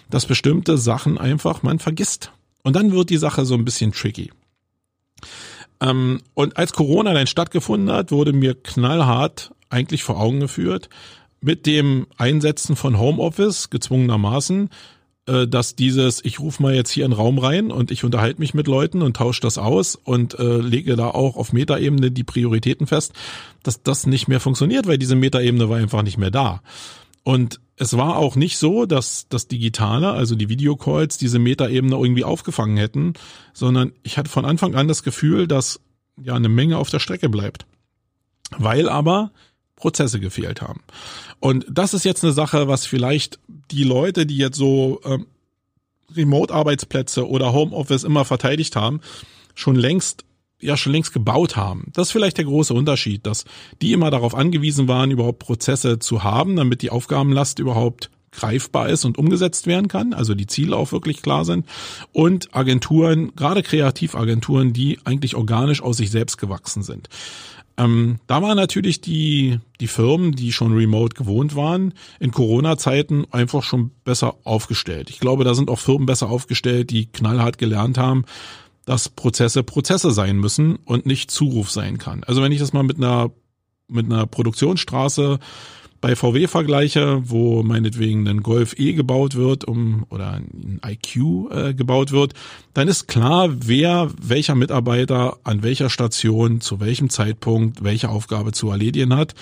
[0.09, 2.31] dass bestimmte Sachen einfach man vergisst.
[2.63, 4.31] Und dann wird die Sache so ein bisschen tricky.
[5.79, 10.89] Ähm, und als Corona dann stattgefunden hat, wurde mir knallhart eigentlich vor Augen geführt,
[11.39, 14.69] mit dem Einsetzen von Homeoffice gezwungenermaßen äh,
[15.25, 18.53] dass dieses, ich rufe mal jetzt hier in den Raum rein und ich unterhalte mich
[18.53, 22.88] mit Leuten und tausche das aus und äh, lege da auch auf Metaebene die Prioritäten
[22.88, 23.13] fest,
[23.63, 26.62] dass das nicht mehr funktioniert, weil diese Metaebene war einfach nicht mehr da.
[27.23, 32.23] Und es war auch nicht so, dass das Digitale, also die Videocalls, diese Metaebene irgendwie
[32.23, 33.13] aufgefangen hätten,
[33.53, 35.79] sondern ich hatte von Anfang an das Gefühl, dass
[36.21, 37.65] ja eine Menge auf der Strecke bleibt.
[38.57, 39.31] Weil aber
[39.83, 40.79] Prozesse gefehlt haben.
[41.41, 43.37] Und das ist jetzt eine Sache, was vielleicht
[43.69, 45.25] die Leute, die jetzt so ähm,
[46.15, 49.01] Remote-Arbeitsplätze oder Homeoffice immer verteidigt haben,
[49.55, 50.23] schon längst
[50.61, 51.91] ja schon längst gebaut haben.
[51.91, 53.43] Das ist vielleicht der große Unterschied, dass
[53.81, 59.03] die immer darauf angewiesen waren, überhaupt Prozesse zu haben, damit die Aufgabenlast überhaupt greifbar ist
[59.03, 61.65] und umgesetzt werden kann, also die Ziele auch wirklich klar sind
[62.13, 67.09] und Agenturen, gerade Kreativagenturen, die eigentlich organisch aus sich selbst gewachsen sind.
[67.77, 73.63] Ähm, da waren natürlich die, die Firmen, die schon remote gewohnt waren, in Corona-Zeiten einfach
[73.63, 75.09] schon besser aufgestellt.
[75.09, 78.25] Ich glaube, da sind auch Firmen besser aufgestellt, die knallhart gelernt haben,
[78.86, 82.23] dass Prozesse Prozesse sein müssen und nicht Zuruf sein kann.
[82.25, 83.31] Also wenn ich das mal mit einer,
[83.88, 85.39] mit einer Produktionsstraße
[86.03, 91.73] bei VW vergleiche, wo meinetwegen ein Golf E gebaut wird, um oder ein IQ äh,
[91.73, 92.33] gebaut wird,
[92.73, 98.69] dann ist klar, wer welcher Mitarbeiter an welcher Station zu welchem Zeitpunkt welche Aufgabe zu
[98.69, 99.33] erledigen hat.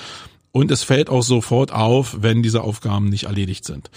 [0.51, 3.89] Und es fällt auch sofort auf, wenn diese Aufgaben nicht erledigt sind.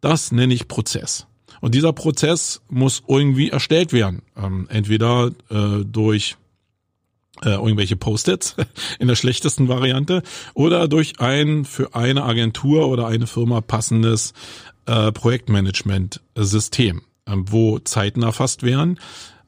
[0.00, 1.26] Das nenne ich Prozess.
[1.60, 4.22] Und dieser Prozess muss irgendwie erstellt werden.
[4.42, 6.36] Ähm, entweder äh, durch
[7.44, 8.56] äh, irgendwelche Post-its
[8.98, 10.22] in der schlechtesten Variante
[10.54, 14.32] oder durch ein für eine Agentur oder eine Firma passendes
[14.86, 18.98] äh, Projektmanagement-System, äh, wo Zeiten erfasst werden,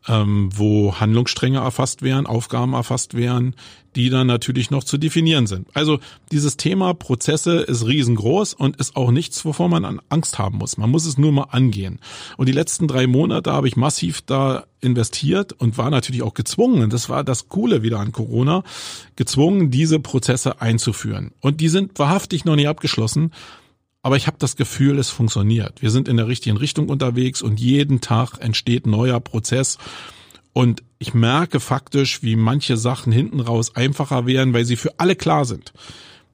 [0.08, 3.54] ähm, wo Handlungsstränge erfasst werden, Aufgaben erfasst werden,
[3.94, 5.66] die dann natürlich noch zu definieren sind.
[5.74, 5.98] Also
[6.30, 10.76] dieses Thema Prozesse ist riesengroß und ist auch nichts, wovor man Angst haben muss.
[10.76, 11.98] Man muss es nur mal angehen.
[12.36, 16.82] Und die letzten drei Monate habe ich massiv da investiert und war natürlich auch gezwungen,
[16.82, 18.62] und das war das Coole wieder an Corona,
[19.16, 21.32] gezwungen, diese Prozesse einzuführen.
[21.40, 23.32] Und die sind wahrhaftig noch nicht abgeschlossen.
[24.02, 25.82] Aber ich habe das Gefühl, es funktioniert.
[25.82, 29.78] Wir sind in der richtigen Richtung unterwegs und jeden Tag entsteht neuer Prozess.
[30.52, 35.16] Und ich merke faktisch, wie manche Sachen hinten raus einfacher werden, weil sie für alle
[35.16, 35.72] klar sind.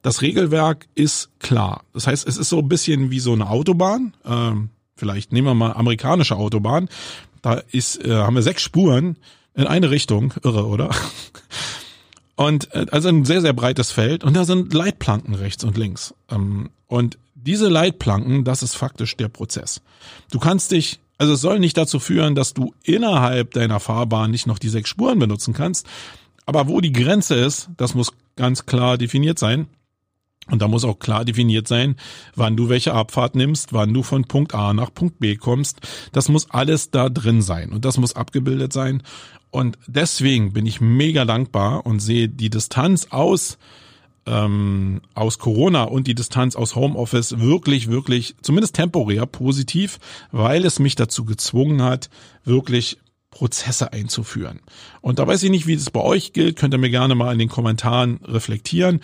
[0.03, 1.85] Das Regelwerk ist klar.
[1.95, 4.15] Das heißt, es ist so ein bisschen wie so eine Autobahn.
[4.25, 6.89] Ähm, vielleicht nehmen wir mal amerikanische Autobahn.
[7.41, 9.17] Da ist, äh, haben wir sechs Spuren
[9.55, 10.35] in eine Richtung.
[10.43, 10.91] Irre, oder?
[12.37, 14.25] Und äh, also ein sehr, sehr breites Feld.
[14.25, 16.15] Und da sind Leitplanken rechts und links.
[16.31, 19.83] Ähm, und diese Leitplanken, das ist faktisch der Prozess.
[20.31, 24.47] Du kannst dich, also es soll nicht dazu führen, dass du innerhalb deiner Fahrbahn nicht
[24.47, 25.87] noch die sechs Spuren benutzen kannst.
[26.47, 29.69] Aber wo die Grenze ist, das muss ganz klar definiert sein.
[30.51, 31.97] Und da muss auch klar definiert sein,
[32.35, 35.81] wann du welche Abfahrt nimmst, wann du von Punkt A nach Punkt B kommst.
[36.13, 39.03] Das muss alles da drin sein und das muss abgebildet sein.
[39.51, 43.59] Und deswegen bin ich mega dankbar und sehe die Distanz aus
[44.27, 49.99] ähm, aus Corona und die Distanz aus Homeoffice wirklich, wirklich, zumindest temporär positiv,
[50.33, 52.09] weil es mich dazu gezwungen hat,
[52.45, 52.99] wirklich
[53.31, 54.61] Prozesse einzuführen.
[55.01, 57.33] Und da weiß ich nicht, wie das bei euch gilt, könnt ihr mir gerne mal
[57.33, 59.01] in den Kommentaren reflektieren,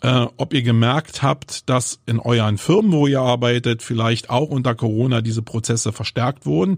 [0.00, 4.74] äh, ob ihr gemerkt habt, dass in euren Firmen, wo ihr arbeitet, vielleicht auch unter
[4.74, 6.76] Corona diese Prozesse verstärkt wurden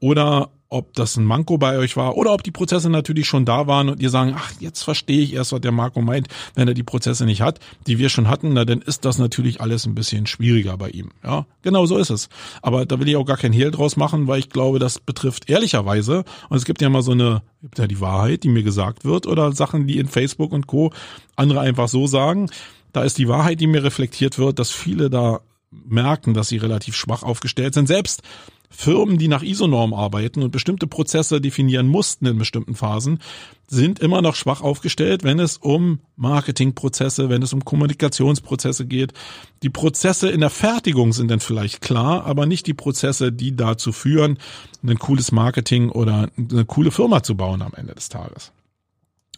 [0.00, 3.66] oder ob das ein Manko bei euch war oder ob die Prozesse natürlich schon da
[3.66, 6.74] waren und ihr sagen, ach, jetzt verstehe ich erst, was der Marco meint, wenn er
[6.74, 9.94] die Prozesse nicht hat, die wir schon hatten, na, dann ist das natürlich alles ein
[9.94, 11.10] bisschen schwieriger bei ihm.
[11.22, 12.28] Ja, genau so ist es.
[12.62, 15.50] Aber da will ich auch gar kein Hehl draus machen, weil ich glaube, das betrifft
[15.50, 19.04] ehrlicherweise, und es gibt ja mal so eine, gibt ja die Wahrheit, die mir gesagt
[19.04, 20.92] wird, oder Sachen, die in Facebook und Co.
[21.36, 22.48] andere einfach so sagen.
[22.92, 26.94] Da ist die Wahrheit, die mir reflektiert wird, dass viele da merken, dass sie relativ
[26.94, 27.86] schwach aufgestellt sind.
[27.86, 28.22] Selbst
[28.72, 33.20] Firmen, die nach ISO-Norm arbeiten und bestimmte Prozesse definieren mussten in bestimmten Phasen,
[33.66, 39.12] sind immer noch schwach aufgestellt, wenn es um Marketingprozesse, wenn es um Kommunikationsprozesse geht.
[39.62, 43.92] Die Prozesse in der Fertigung sind dann vielleicht klar, aber nicht die Prozesse, die dazu
[43.92, 44.38] führen,
[44.82, 48.52] ein cooles Marketing oder eine coole Firma zu bauen am Ende des Tages.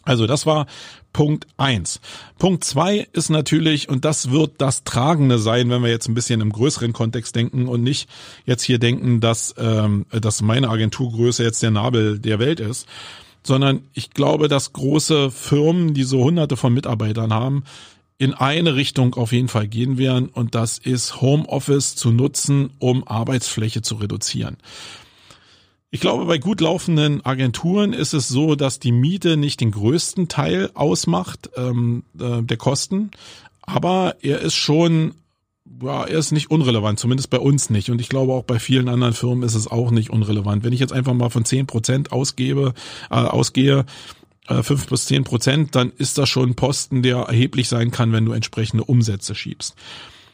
[0.05, 0.67] Also das war
[1.11, 1.99] Punkt eins.
[2.37, 6.41] Punkt zwei ist natürlich, und das wird das Tragende sein, wenn wir jetzt ein bisschen
[6.41, 8.07] im größeren Kontext denken und nicht
[8.45, 12.87] jetzt hier denken, dass, ähm, dass meine Agenturgröße jetzt der Nabel der Welt ist,
[13.43, 17.63] sondern ich glaube, dass große Firmen, die so hunderte von Mitarbeitern haben,
[18.17, 23.05] in eine Richtung auf jeden Fall gehen werden und das ist Homeoffice zu nutzen, um
[23.07, 24.57] Arbeitsfläche zu reduzieren.
[25.91, 30.27] Ich glaube, bei gut laufenden Agenturen ist es so, dass die Miete nicht den größten
[30.27, 33.11] Teil ausmacht ähm, äh, der Kosten,
[33.61, 35.15] aber er ist schon,
[35.81, 37.89] ja, er ist nicht unrelevant, zumindest bei uns nicht.
[37.89, 40.63] Und ich glaube auch bei vielen anderen Firmen ist es auch nicht unrelevant.
[40.63, 42.73] Wenn ich jetzt einfach mal von zehn Prozent ausgebe,
[43.09, 43.85] äh, ausgehe,
[44.47, 48.11] äh, fünf bis zehn Prozent, dann ist das schon ein Posten, der erheblich sein kann,
[48.11, 49.75] wenn du entsprechende Umsätze schiebst.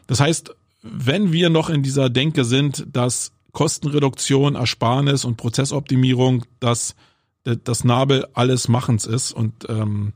[0.08, 6.96] Das heißt, wenn wir noch in dieser Denke sind, dass Kostenreduktion, Ersparnis und Prozessoptimierung das,
[7.44, 9.32] das Nabel alles Machens ist.
[9.32, 10.14] Und ähm,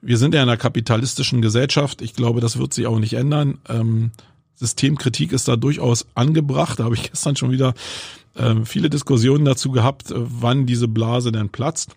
[0.00, 2.02] wir sind ja in einer kapitalistischen Gesellschaft.
[2.02, 3.58] Ich glaube, das wird sich auch nicht ändern.
[3.68, 4.10] Ähm,
[4.54, 6.78] Systemkritik ist da durchaus angebracht.
[6.78, 7.74] Da habe ich gestern schon wieder
[8.36, 11.96] ähm, viele Diskussionen dazu gehabt, äh, wann diese Blase denn platzt.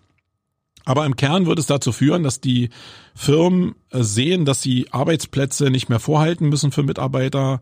[0.84, 2.70] Aber im Kern wird es dazu führen, dass die
[3.14, 7.60] Firmen äh, sehen, dass sie Arbeitsplätze nicht mehr vorhalten müssen für Mitarbeiter,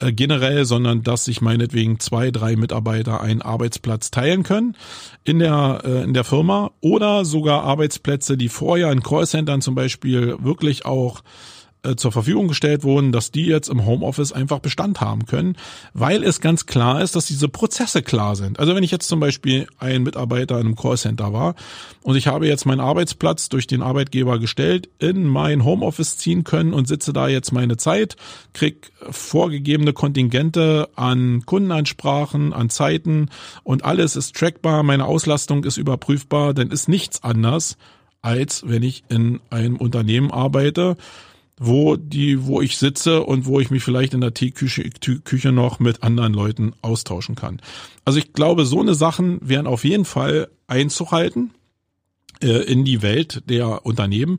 [0.00, 4.76] äh, generell, sondern dass sich meinetwegen zwei, drei Mitarbeiter einen Arbeitsplatz teilen können
[5.24, 10.36] in der, äh, in der Firma oder sogar Arbeitsplätze, die vorher in Callcentern zum Beispiel
[10.40, 11.22] wirklich auch
[11.82, 15.56] äh, zur Verfügung gestellt wurden, dass die jetzt im Homeoffice einfach Bestand haben können,
[15.94, 18.58] weil es ganz klar ist, dass diese Prozesse klar sind.
[18.58, 21.54] Also wenn ich jetzt zum Beispiel ein Mitarbeiter in einem Callcenter war
[22.02, 26.74] und ich habe jetzt meinen Arbeitsplatz durch den Arbeitgeber gestellt, in mein Homeoffice ziehen können
[26.74, 28.16] und sitze da jetzt meine Zeit,
[28.52, 33.30] krieg vorgegebene Kontingente an Kundenansprachen, an Zeiten
[33.62, 37.78] und alles ist trackbar, meine Auslastung ist überprüfbar, dann ist nichts anders,
[38.22, 40.96] als wenn ich in einem Unternehmen arbeite,
[41.62, 44.88] wo die, wo ich sitze und wo ich mich vielleicht in der Teeküche
[45.24, 47.60] Küche noch mit anderen Leuten austauschen kann.
[48.06, 51.50] Also ich glaube, so eine Sachen wären auf jeden Fall einzuhalten
[52.42, 54.38] äh, in die Welt der Unternehmen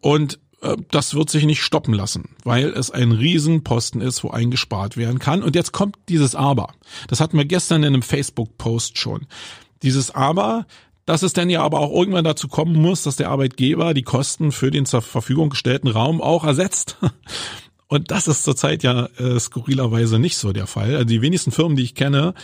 [0.00, 4.96] und äh, das wird sich nicht stoppen lassen, weil es ein Riesenposten ist, wo eingespart
[4.96, 5.42] werden kann.
[5.42, 6.72] Und jetzt kommt dieses Aber.
[7.08, 9.26] Das hatten wir gestern in einem Facebook-Post schon.
[9.82, 10.66] Dieses Aber,
[11.06, 14.52] dass es dann ja aber auch irgendwann dazu kommen muss, dass der Arbeitgeber die Kosten
[14.52, 16.96] für den zur Verfügung gestellten Raum auch ersetzt.
[17.86, 20.94] Und das ist zurzeit ja äh, skurrilerweise nicht so der Fall.
[20.94, 22.34] Also die wenigsten Firmen, die ich kenne,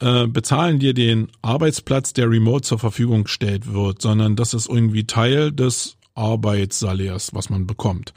[0.00, 5.06] äh, bezahlen dir den Arbeitsplatz, der remote zur Verfügung gestellt wird, sondern das ist irgendwie
[5.06, 8.12] Teil des Arbeitssalärs, was man bekommt.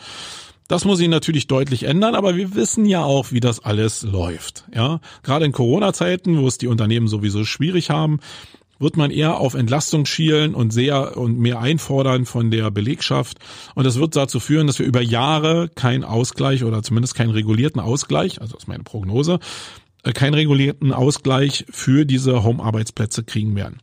[0.68, 4.66] Das muss sich natürlich deutlich ändern, aber wir wissen ja auch, wie das alles läuft.
[4.76, 8.20] Ja, gerade in Corona-Zeiten, wo es die Unternehmen sowieso schwierig haben,
[8.80, 13.40] wird man eher auf Entlastung schielen und sehr und mehr einfordern von der Belegschaft.
[13.76, 17.82] Und das wird dazu führen, dass wir über Jahre keinen Ausgleich oder zumindest keinen regulierten
[17.82, 19.40] Ausgleich, also das ist meine Prognose,
[20.04, 23.82] äh, keinen regulierten Ausgleich für diese Home-Arbeitsplätze kriegen werden.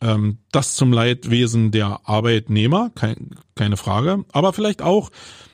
[0.00, 2.90] Ähm, das zum Leidwesen der Arbeitnehmer,
[3.54, 4.24] keine Frage.
[4.32, 5.10] Aber vielleicht auch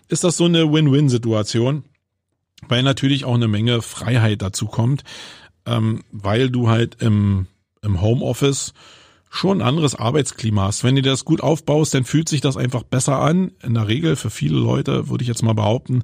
[0.09, 1.85] ist das so eine Win-Win-Situation,
[2.69, 5.03] weil natürlich auch eine Menge Freiheit dazu kommt,
[5.67, 7.47] ähm, weil du halt im
[7.87, 8.75] im Homeoffice
[9.31, 10.85] schon ein anderes Arbeitsklima hast.
[10.85, 13.53] Wenn du das gut aufbaust, dann fühlt sich das einfach besser an.
[13.63, 16.03] In der Regel für viele Leute würde ich jetzt mal behaupten,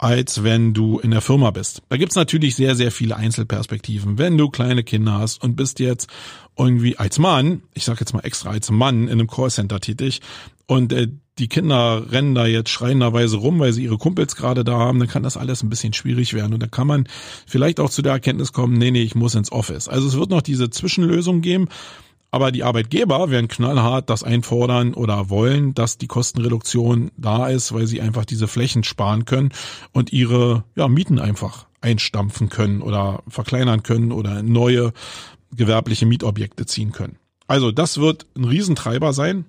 [0.00, 1.82] als wenn du in der Firma bist.
[1.90, 4.16] Da gibt's natürlich sehr, sehr viele Einzelperspektiven.
[4.16, 6.08] Wenn du kleine Kinder hast und bist jetzt
[6.56, 10.22] irgendwie als Mann, ich sage jetzt mal extra als Mann in einem Callcenter tätig
[10.66, 11.08] und äh,
[11.38, 15.08] die Kinder rennen da jetzt schreienderweise rum, weil sie ihre Kumpels gerade da haben, dann
[15.08, 16.54] kann das alles ein bisschen schwierig werden.
[16.54, 17.06] Und dann kann man
[17.46, 19.86] vielleicht auch zu der Erkenntnis kommen, nee, nee, ich muss ins Office.
[19.86, 21.68] Also es wird noch diese Zwischenlösung geben.
[22.30, 27.86] Aber die Arbeitgeber werden knallhart das einfordern oder wollen, dass die Kostenreduktion da ist, weil
[27.86, 29.50] sie einfach diese Flächen sparen können
[29.92, 34.92] und ihre ja, Mieten einfach einstampfen können oder verkleinern können oder neue
[35.52, 37.16] gewerbliche Mietobjekte ziehen können.
[37.46, 39.44] Also das wird ein Riesentreiber sein.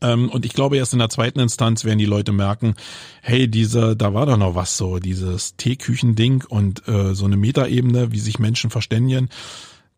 [0.00, 2.74] Ähm, und ich glaube, erst in der zweiten Instanz werden die Leute merken,
[3.20, 8.12] hey, diese, da war doch noch was so, dieses Teeküchending und äh, so eine Metaebene,
[8.12, 9.28] wie sich Menschen verständigen.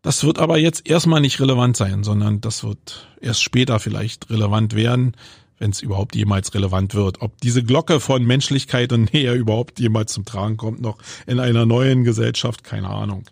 [0.06, 4.76] Das wird aber jetzt erstmal nicht relevant sein, sondern das wird erst später vielleicht relevant
[4.76, 5.16] werden,
[5.58, 7.22] wenn es überhaupt jemals relevant wird.
[7.22, 11.66] Ob diese Glocke von Menschlichkeit und Nähe überhaupt jemals zum Tragen kommt, noch in einer
[11.66, 13.24] neuen Gesellschaft, keine Ahnung.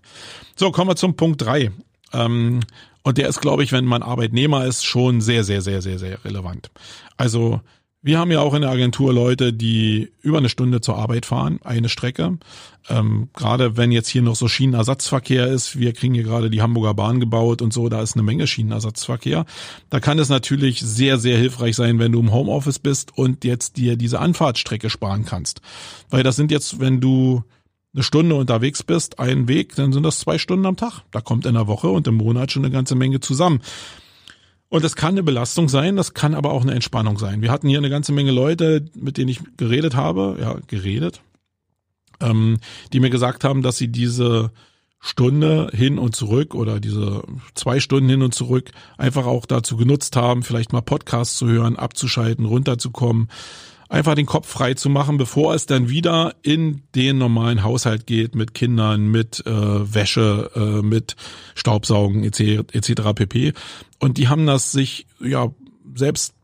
[0.57, 1.71] So, kommen wir zum Punkt drei.
[2.13, 2.59] Ähm,
[3.05, 6.25] und der ist, glaube ich, wenn man Arbeitnehmer ist, schon sehr, sehr, sehr, sehr, sehr
[6.25, 6.73] relevant.
[7.17, 7.61] Also
[8.05, 11.59] wir haben ja auch in der Agentur Leute, die über eine Stunde zur Arbeit fahren,
[11.65, 12.37] eine Strecke.
[12.91, 16.93] Ähm, gerade wenn jetzt hier noch so Schienenersatzverkehr ist, wir kriegen hier gerade die Hamburger
[16.93, 19.47] Bahn gebaut und so, da ist eine Menge Schienenersatzverkehr.
[19.89, 23.79] Da kann es natürlich sehr, sehr hilfreich sein, wenn du im Homeoffice bist und jetzt
[23.79, 25.63] dir diese Anfahrtsstrecke sparen kannst.
[26.11, 27.43] Weil das sind jetzt, wenn du
[27.95, 31.05] eine Stunde unterwegs bist, einen Weg, dann sind das zwei Stunden am Tag.
[31.11, 33.61] Da kommt in der Woche und im Monat schon eine ganze Menge zusammen.
[34.75, 37.43] Und das kann eine Belastung sein, das kann aber auch eine Entspannung sein.
[37.43, 41.21] Wir hatten hier eine ganze Menge Leute, mit denen ich geredet habe, ja, geredet,
[42.21, 42.59] ähm,
[42.93, 44.51] die mir gesagt haben, dass sie diese
[44.99, 47.23] Stunde hin und zurück oder diese
[47.55, 51.77] zwei Stunden hin und zurück einfach auch dazu genutzt haben, vielleicht mal Podcasts zu hören,
[51.77, 53.29] abzuschalten, runterzukommen,
[53.95, 58.35] einfach den Kopf frei zu machen, bevor es dann wieder in den normalen Haushalt geht
[58.35, 61.17] mit Kindern, mit äh, Wäsche, äh, mit
[61.55, 62.65] Staubsaugen etc.
[62.73, 62.93] etc.
[63.15, 63.53] pp.
[64.01, 65.53] Und die haben das sich ja
[65.95, 66.35] selbst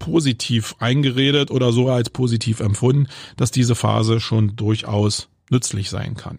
[0.00, 6.38] positiv eingeredet oder so als positiv empfunden, dass diese Phase schon durchaus nützlich sein kann.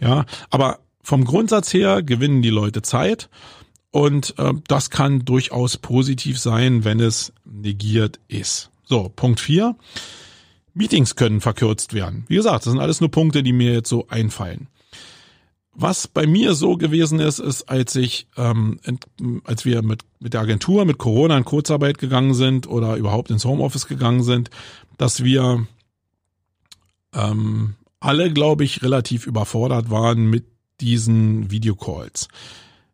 [0.00, 3.28] Ja, aber vom Grundsatz her gewinnen die Leute Zeit
[3.90, 8.70] und äh, das kann durchaus positiv sein, wenn es negiert ist.
[8.88, 9.76] So, Punkt vier:
[10.72, 12.24] Meetings können verkürzt werden.
[12.28, 14.68] Wie gesagt, das sind alles nur Punkte, die mir jetzt so einfallen.
[15.74, 18.80] Was bei mir so gewesen ist, ist, als ich, ähm,
[19.44, 23.44] als wir mit, mit der Agentur, mit Corona in Kurzarbeit gegangen sind oder überhaupt ins
[23.44, 24.50] Homeoffice gegangen sind,
[24.96, 25.66] dass wir
[27.12, 30.46] ähm, alle, glaube ich, relativ überfordert waren mit
[30.80, 32.28] diesen Videocalls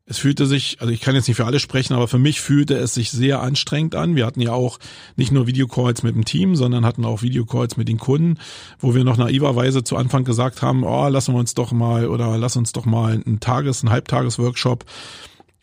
[0.06, 2.76] es fühlte sich, also ich kann jetzt nicht für alle sprechen, aber für mich fühlte
[2.76, 4.16] es sich sehr anstrengend an.
[4.16, 4.78] Wir hatten ja auch
[5.16, 8.38] nicht nur Videocalls mit dem Team, sondern hatten auch Videocalls mit den Kunden,
[8.78, 12.36] wo wir noch naiverweise zu Anfang gesagt haben, oh, lassen wir uns doch mal oder
[12.36, 14.84] lass uns doch mal einen Tages-, einen Halbtages-Workshop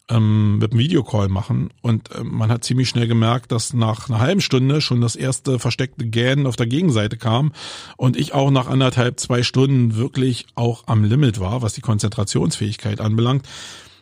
[0.10, 1.70] ähm, mit einem Videocall machen.
[1.84, 5.60] Und äh, man hat ziemlich schnell gemerkt, dass nach einer halben Stunde schon das erste
[5.60, 7.54] versteckte Gähnen auf der Gegenseite kam
[7.96, 13.02] und ich auch nach anderthalb, zwei Stunden wirklich auch am Limit war, was die Konzentrationsfähigkeit
[13.02, 13.46] anbelangt.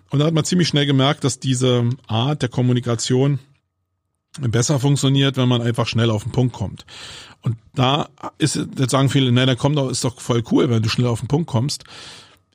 [0.09, 3.39] Und da hat man ziemlich schnell gemerkt, dass diese Art der Kommunikation
[4.39, 6.85] besser funktioniert, wenn man einfach schnell auf den Punkt kommt.
[7.41, 10.83] Und da ist, jetzt sagen viele, nein, da kommt doch, ist doch voll cool, wenn
[10.83, 11.83] du schnell auf den Punkt kommst.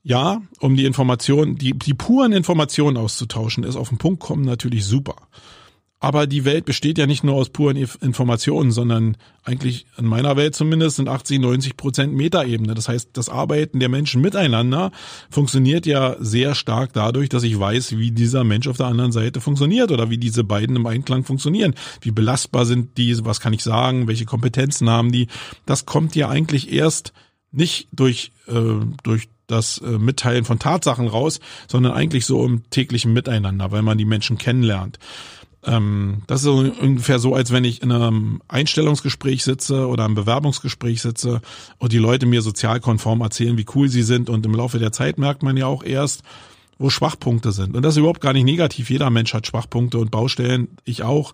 [0.03, 4.85] Ja, um die Informationen, die, die puren Informationen auszutauschen, ist auf den Punkt kommen natürlich
[4.85, 5.17] super.
[6.01, 10.55] Aber die Welt besteht ja nicht nur aus puren Informationen, sondern eigentlich in meiner Welt
[10.55, 12.75] zumindest sind 80, 90 Prozent Metaebene.
[12.75, 14.93] Das heißt, das Arbeiten der Menschen miteinander
[15.31, 19.41] funktioniert ja sehr stark dadurch, dass ich weiß, wie dieser Mensch auf der anderen Seite
[19.41, 21.75] funktioniert oder wie diese beiden im Einklang funktionieren.
[22.03, 25.29] Wie belastbar sind die, was kann ich sagen, welche Kompetenzen haben die.
[25.65, 27.15] Das kommt ja eigentlich erst
[27.51, 33.13] nicht durch, äh, durch das äh, Mitteilen von Tatsachen raus, sondern eigentlich so im täglichen
[33.13, 34.99] Miteinander, weil man die Menschen kennenlernt.
[35.67, 41.01] Ähm, das ist ungefähr so, als wenn ich in einem Einstellungsgespräch sitze oder einem Bewerbungsgespräch
[41.01, 41.41] sitze
[41.79, 45.19] und die Leute mir sozialkonform erzählen, wie cool sie sind und im Laufe der Zeit
[45.19, 46.23] merkt man ja auch erst,
[46.79, 47.77] wo Schwachpunkte sind.
[47.77, 48.91] Und das ist überhaupt gar nicht negativ.
[48.91, 51.33] Jeder Mensch hat Schwachpunkte und Baustellen, ich auch.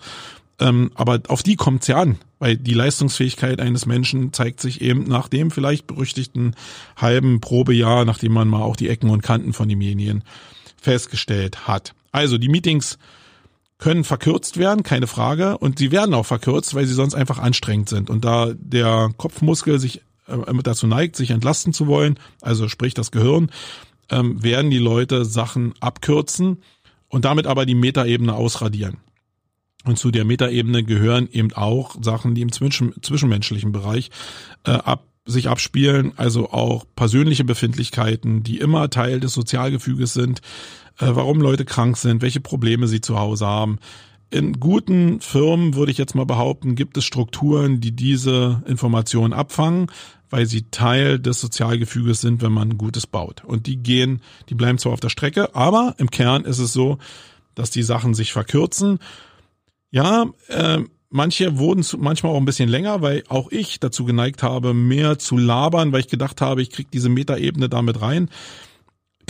[0.60, 5.04] Ähm, aber auf die kommt's ja an, weil die Leistungsfähigkeit eines Menschen zeigt sich eben
[5.04, 6.54] nach dem vielleicht berüchtigten
[6.96, 10.22] halben Probejahr, nachdem man mal auch die Ecken und Kanten von demjenigen
[10.80, 11.94] festgestellt hat.
[12.12, 12.98] Also die Meetings
[13.80, 15.58] können verkürzt werden, keine Frage.
[15.58, 18.10] Und sie werden auch verkürzt, weil sie sonst einfach anstrengend sind.
[18.10, 23.10] Und da der Kopfmuskel sich äh, dazu neigt, sich entlasten zu wollen, also sprich das
[23.10, 23.50] Gehirn,
[24.10, 26.62] ähm, werden die Leute Sachen abkürzen
[27.08, 28.98] und damit aber die Metaebene ausradieren.
[29.84, 34.10] Und zu der Metaebene gehören eben auch Sachen, die im zwischen, zwischenmenschlichen Bereich
[34.64, 40.42] äh, ab, sich abspielen, also auch persönliche Befindlichkeiten, die immer Teil des Sozialgefüges sind,
[41.06, 43.78] warum Leute krank sind, welche Probleme sie zu Hause haben.
[44.30, 49.90] In guten Firmen würde ich jetzt mal behaupten, gibt es Strukturen, die diese Informationen abfangen,
[50.28, 53.44] weil sie Teil des Sozialgefüges sind, wenn man Gutes baut.
[53.44, 56.98] Und die gehen, die bleiben zwar auf der Strecke, aber im Kern ist es so,
[57.56, 59.00] dass die Sachen sich verkürzen.
[59.90, 60.78] Ja, äh,
[61.08, 65.18] manche wurden zu, manchmal auch ein bisschen länger, weil auch ich dazu geneigt habe, mehr
[65.18, 68.30] zu labern, weil ich gedacht habe, ich krieg diese Metaebene damit rein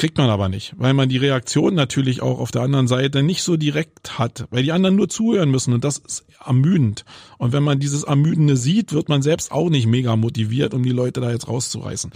[0.01, 3.43] kriegt man aber nicht, weil man die Reaktion natürlich auch auf der anderen Seite nicht
[3.43, 7.05] so direkt hat, weil die anderen nur zuhören müssen und das ist ermüdend.
[7.37, 10.91] Und wenn man dieses Ermüdende sieht, wird man selbst auch nicht mega motiviert, um die
[10.91, 12.13] Leute da jetzt rauszureißen.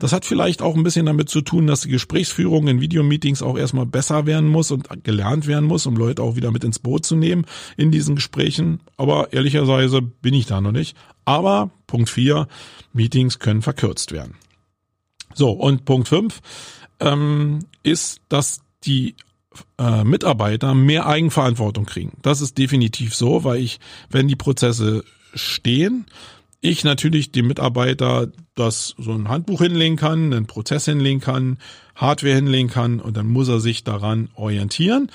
[0.00, 3.56] Das hat vielleicht auch ein bisschen damit zu tun, dass die Gesprächsführung in Videomeetings auch
[3.56, 7.06] erstmal besser werden muss und gelernt werden muss, um Leute auch wieder mit ins Boot
[7.06, 8.80] zu nehmen in diesen Gesprächen.
[8.96, 10.96] Aber ehrlicherweise bin ich da noch nicht.
[11.24, 12.48] Aber Punkt vier:
[12.92, 14.34] Meetings können verkürzt werden.
[15.34, 16.40] So, und Punkt fünf
[17.00, 19.14] ähm, ist, dass die
[19.78, 22.18] äh, Mitarbeiter mehr Eigenverantwortung kriegen.
[22.22, 23.80] Das ist definitiv so, weil ich,
[24.10, 26.06] wenn die Prozesse stehen,
[26.60, 31.58] ich natürlich dem Mitarbeiter das so ein Handbuch hinlegen kann, einen Prozess hinlegen kann,
[31.94, 35.10] Hardware hinlegen kann und dann muss er sich daran orientieren.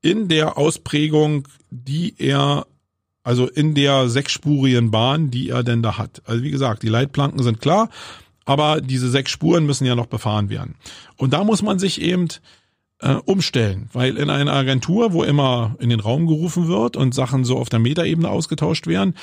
[0.00, 2.66] In der Ausprägung, die er,
[3.22, 6.22] also in der sechsspurigen Bahn, die er denn da hat.
[6.24, 7.90] Also wie gesagt, die Leitplanken sind klar,
[8.44, 10.74] aber diese sechs Spuren müssen ja noch befahren werden.
[11.16, 12.28] Und da muss man sich eben
[13.00, 17.44] äh, umstellen, weil in einer Agentur, wo immer in den Raum gerufen wird und Sachen
[17.44, 19.14] so auf der Metaebene ausgetauscht werden,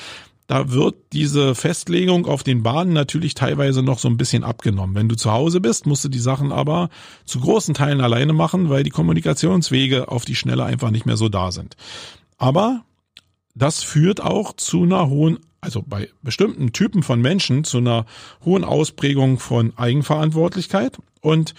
[0.46, 4.96] da wird diese Festlegung auf den Bahnen natürlich teilweise noch so ein bisschen abgenommen.
[4.96, 6.88] Wenn du zu Hause bist, musst du die Sachen aber
[7.24, 11.28] zu großen Teilen alleine machen, weil die Kommunikationswege auf die Schnelle einfach nicht mehr so
[11.28, 11.76] da sind.
[12.36, 12.82] Aber
[13.54, 18.06] das führt auch zu einer hohen also bei bestimmten Typen von Menschen zu einer
[18.44, 21.54] hohen Ausprägung von Eigenverantwortlichkeit und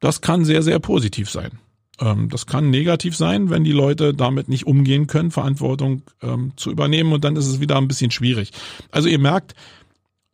[0.00, 1.58] das kann sehr, sehr positiv sein.
[2.00, 6.70] Ähm, das kann negativ sein, wenn die Leute damit nicht umgehen können, Verantwortung ähm, zu
[6.70, 8.52] übernehmen und dann ist es wieder ein bisschen schwierig.
[8.90, 9.54] Also ihr merkt,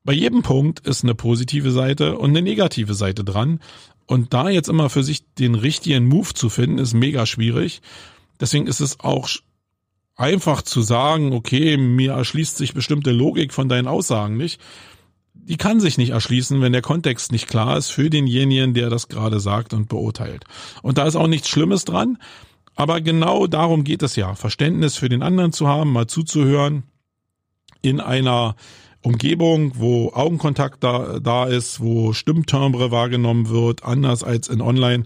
[0.05, 3.61] bei jedem Punkt ist eine positive Seite und eine negative Seite dran
[4.07, 7.82] und da jetzt immer für sich den richtigen Move zu finden, ist mega schwierig.
[8.40, 9.28] Deswegen ist es auch
[10.17, 14.61] einfach zu sagen, okay, mir erschließt sich bestimmte Logik von deinen Aussagen nicht,
[15.35, 19.09] die kann sich nicht erschließen, wenn der Kontext nicht klar ist für denjenigen, der das
[19.09, 20.45] gerade sagt und beurteilt.
[20.83, 22.19] Und da ist auch nichts Schlimmes dran,
[22.75, 26.85] aber genau darum geht es ja, Verständnis für den anderen zu haben, mal zuzuhören
[27.81, 28.55] in einer
[29.03, 35.05] Umgebung, wo Augenkontakt da, da ist, wo Stimmtimbre wahrgenommen wird, anders als in Online.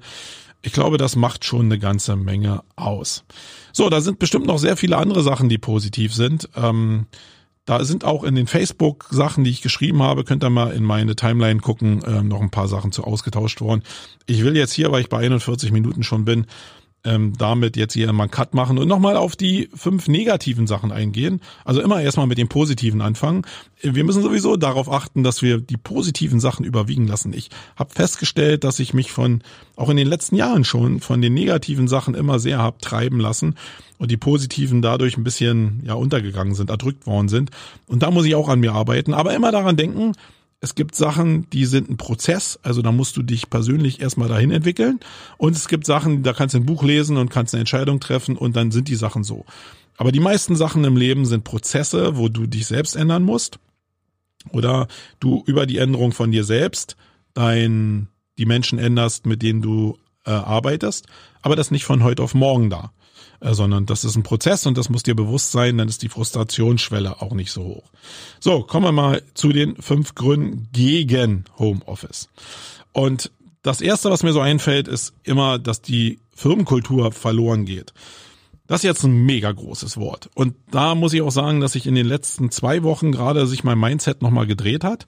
[0.66, 3.22] Ich glaube, das macht schon eine ganze Menge aus.
[3.72, 6.48] So, da sind bestimmt noch sehr viele andere Sachen, die positiv sind.
[6.56, 7.06] Ähm,
[7.66, 11.14] da sind auch in den Facebook-Sachen, die ich geschrieben habe, könnt ihr mal in meine
[11.14, 13.84] Timeline gucken, ähm, noch ein paar Sachen zu ausgetauscht worden.
[14.26, 16.46] Ich will jetzt hier, weil ich bei 41 Minuten schon bin,
[17.06, 20.92] ähm, damit jetzt hier mal einen Cut machen und nochmal auf die fünf negativen Sachen
[20.92, 21.40] eingehen.
[21.64, 23.42] Also immer erstmal mit den positiven anfangen.
[23.80, 27.32] Wir müssen sowieso darauf achten, dass wir die positiven Sachen überwiegen lassen.
[27.32, 29.42] Ich habe festgestellt, dass ich mich von,
[29.76, 33.54] auch in den letzten Jahren schon, von den negativen Sachen immer sehr hab treiben lassen
[33.98, 37.50] und die positiven dadurch ein bisschen ja untergegangen sind, erdrückt worden sind.
[37.86, 39.14] Und da muss ich auch an mir arbeiten.
[39.14, 40.12] Aber immer daran denken,
[40.60, 44.50] es gibt Sachen, die sind ein Prozess, also da musst du dich persönlich erstmal dahin
[44.50, 45.00] entwickeln.
[45.36, 48.36] Und es gibt Sachen, da kannst du ein Buch lesen und kannst eine Entscheidung treffen
[48.36, 49.44] und dann sind die Sachen so.
[49.98, 53.58] Aber die meisten Sachen im Leben sind Prozesse, wo du dich selbst ändern musst.
[54.50, 54.88] Oder
[55.20, 56.96] du über die Änderung von dir selbst
[57.34, 61.06] dein, die Menschen änderst, mit denen du äh, arbeitest.
[61.42, 62.92] Aber das nicht von heute auf morgen da.
[63.46, 66.08] Äh, sondern das ist ein Prozess und das muss dir bewusst sein, dann ist die
[66.08, 67.90] Frustrationsschwelle auch nicht so hoch.
[68.40, 72.28] So, kommen wir mal zu den fünf Gründen gegen Homeoffice.
[72.92, 73.30] Und
[73.62, 77.92] das erste, was mir so einfällt, ist immer, dass die Firmenkultur verloren geht.
[78.66, 80.28] Das ist jetzt ein mega großes Wort.
[80.34, 83.62] Und da muss ich auch sagen, dass sich in den letzten zwei Wochen gerade sich
[83.62, 85.06] mein Mindset nochmal gedreht hat,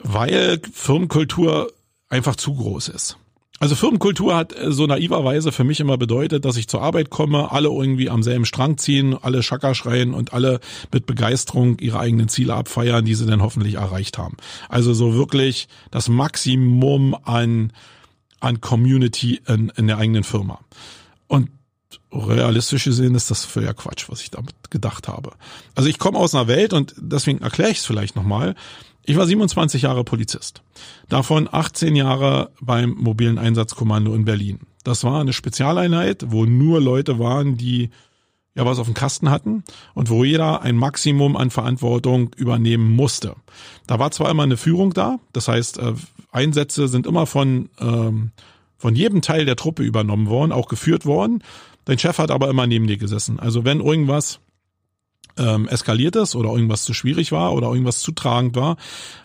[0.00, 1.72] weil Firmenkultur
[2.08, 3.16] einfach zu groß ist.
[3.58, 7.52] Also Firmenkultur hat äh, so naiverweise für mich immer bedeutet, dass ich zur Arbeit komme,
[7.52, 10.60] alle irgendwie am selben Strang ziehen, alle Schacker schreien und alle
[10.92, 14.36] mit Begeisterung ihre eigenen Ziele abfeiern, die sie dann hoffentlich erreicht haben.
[14.68, 17.72] Also so wirklich das Maximum an,
[18.40, 20.60] an Community in, in der eigenen Firma.
[21.28, 21.48] Und
[22.12, 25.32] realistisch gesehen ist das völliger Quatsch, was ich damit gedacht habe.
[25.74, 28.54] Also ich komme aus einer Welt und deswegen erkläre ich es vielleicht nochmal,
[29.06, 30.62] ich war 27 Jahre Polizist.
[31.08, 34.60] Davon 18 Jahre beim mobilen Einsatzkommando in Berlin.
[34.82, 37.90] Das war eine Spezialeinheit, wo nur Leute waren, die
[38.56, 39.62] ja was auf dem Kasten hatten
[39.94, 43.36] und wo jeder ein Maximum an Verantwortung übernehmen musste.
[43.86, 45.94] Da war zwar immer eine Führung da, das heißt, äh,
[46.32, 48.32] Einsätze sind immer von, ähm,
[48.76, 51.42] von jedem Teil der Truppe übernommen worden, auch geführt worden.
[51.84, 53.38] Dein Chef hat aber immer neben dir gesessen.
[53.38, 54.40] Also wenn irgendwas
[55.38, 58.76] ähm, eskaliert ist oder irgendwas zu schwierig war oder irgendwas zu tragend war,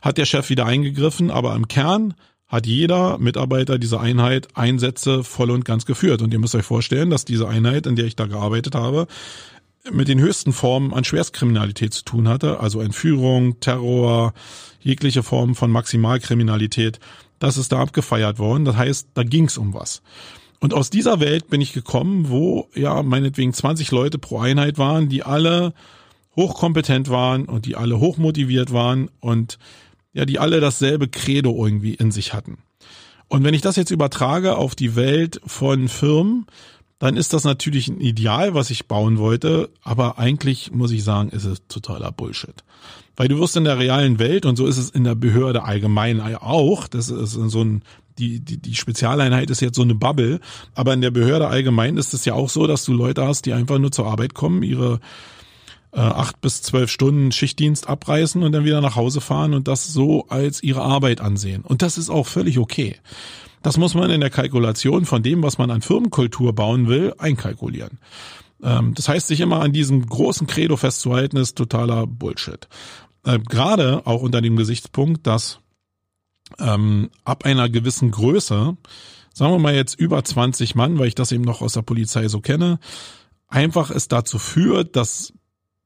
[0.01, 2.13] hat der Chef wieder eingegriffen, aber im Kern
[2.47, 6.21] hat jeder Mitarbeiter dieser Einheit Einsätze voll und ganz geführt.
[6.21, 9.07] Und ihr müsst euch vorstellen, dass diese Einheit, in der ich da gearbeitet habe,
[9.89, 14.33] mit den höchsten Formen an Schwerstkriminalität zu tun hatte, also Entführung, Terror,
[14.81, 16.99] jegliche Form von Maximalkriminalität.
[17.39, 18.65] das ist da abgefeiert worden.
[18.65, 20.03] Das heißt, da ging's um was.
[20.59, 25.09] Und aus dieser Welt bin ich gekommen, wo ja meinetwegen 20 Leute pro Einheit waren,
[25.09, 25.73] die alle
[26.35, 29.57] hochkompetent waren und die alle hochmotiviert waren und
[30.13, 32.59] ja, die alle dasselbe Credo irgendwie in sich hatten.
[33.27, 36.45] Und wenn ich das jetzt übertrage auf die Welt von Firmen,
[36.99, 41.29] dann ist das natürlich ein Ideal, was ich bauen wollte, aber eigentlich muss ich sagen,
[41.29, 42.63] ist es totaler Bullshit.
[43.15, 46.21] Weil du wirst in der realen Welt, und so ist es in der Behörde allgemein
[46.35, 47.83] auch, das ist so ein,
[48.19, 50.39] die, die, die Spezialeinheit ist jetzt so eine Bubble,
[50.75, 53.53] aber in der Behörde allgemein ist es ja auch so, dass du Leute hast, die
[53.53, 54.99] einfach nur zur Arbeit kommen, ihre
[55.93, 59.87] äh, acht bis zwölf Stunden Schichtdienst abreißen und dann wieder nach Hause fahren und das
[59.87, 61.63] so als ihre Arbeit ansehen.
[61.63, 62.97] Und das ist auch völlig okay.
[63.61, 67.99] Das muss man in der Kalkulation von dem, was man an Firmenkultur bauen will, einkalkulieren.
[68.63, 72.67] Ähm, das heißt, sich immer an diesem großen Credo festzuhalten, ist totaler Bullshit.
[73.23, 75.59] Äh, Gerade auch unter dem Gesichtspunkt, dass
[76.59, 78.75] ähm, ab einer gewissen Größe,
[79.33, 82.27] sagen wir mal jetzt über 20 Mann, weil ich das eben noch aus der Polizei
[82.27, 82.79] so kenne,
[83.47, 85.33] einfach es dazu führt, dass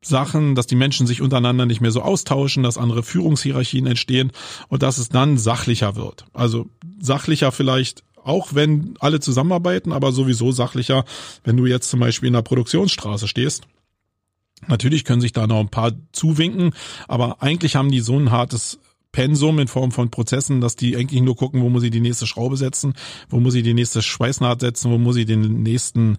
[0.05, 4.31] Sachen, dass die Menschen sich untereinander nicht mehr so austauschen, dass andere Führungshierarchien entstehen
[4.67, 6.25] und dass es dann sachlicher wird.
[6.33, 6.67] Also
[6.99, 11.05] sachlicher vielleicht auch wenn alle zusammenarbeiten, aber sowieso sachlicher,
[11.43, 13.65] wenn du jetzt zum Beispiel in der Produktionsstraße stehst.
[14.67, 16.73] Natürlich können sich da noch ein paar zuwinken,
[17.07, 18.79] aber eigentlich haben die so ein hartes
[19.11, 22.25] Pensum in Form von Prozessen, dass die eigentlich nur gucken, wo muss ich die nächste
[22.25, 22.95] Schraube setzen,
[23.29, 26.17] wo muss ich die nächste Schweißnaht setzen, wo muss ich den nächsten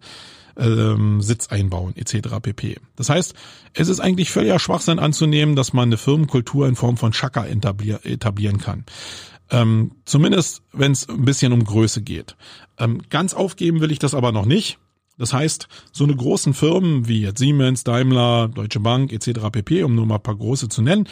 [0.58, 2.40] ähm, Sitz einbauen etc.
[2.40, 2.76] pp.
[2.96, 3.34] Das heißt,
[3.74, 8.58] es ist eigentlich völliger Schwachsinn anzunehmen, dass man eine Firmenkultur in Form von Chaka etablieren
[8.58, 8.84] kann.
[9.50, 12.36] Ähm, zumindest, wenn es ein bisschen um Größe geht.
[12.78, 14.78] Ähm, ganz aufgeben will ich das aber noch nicht.
[15.18, 19.50] Das heißt, so eine großen Firmen wie jetzt Siemens, Daimler, Deutsche Bank etc.
[19.50, 21.08] pp, um nur mal ein paar große zu nennen,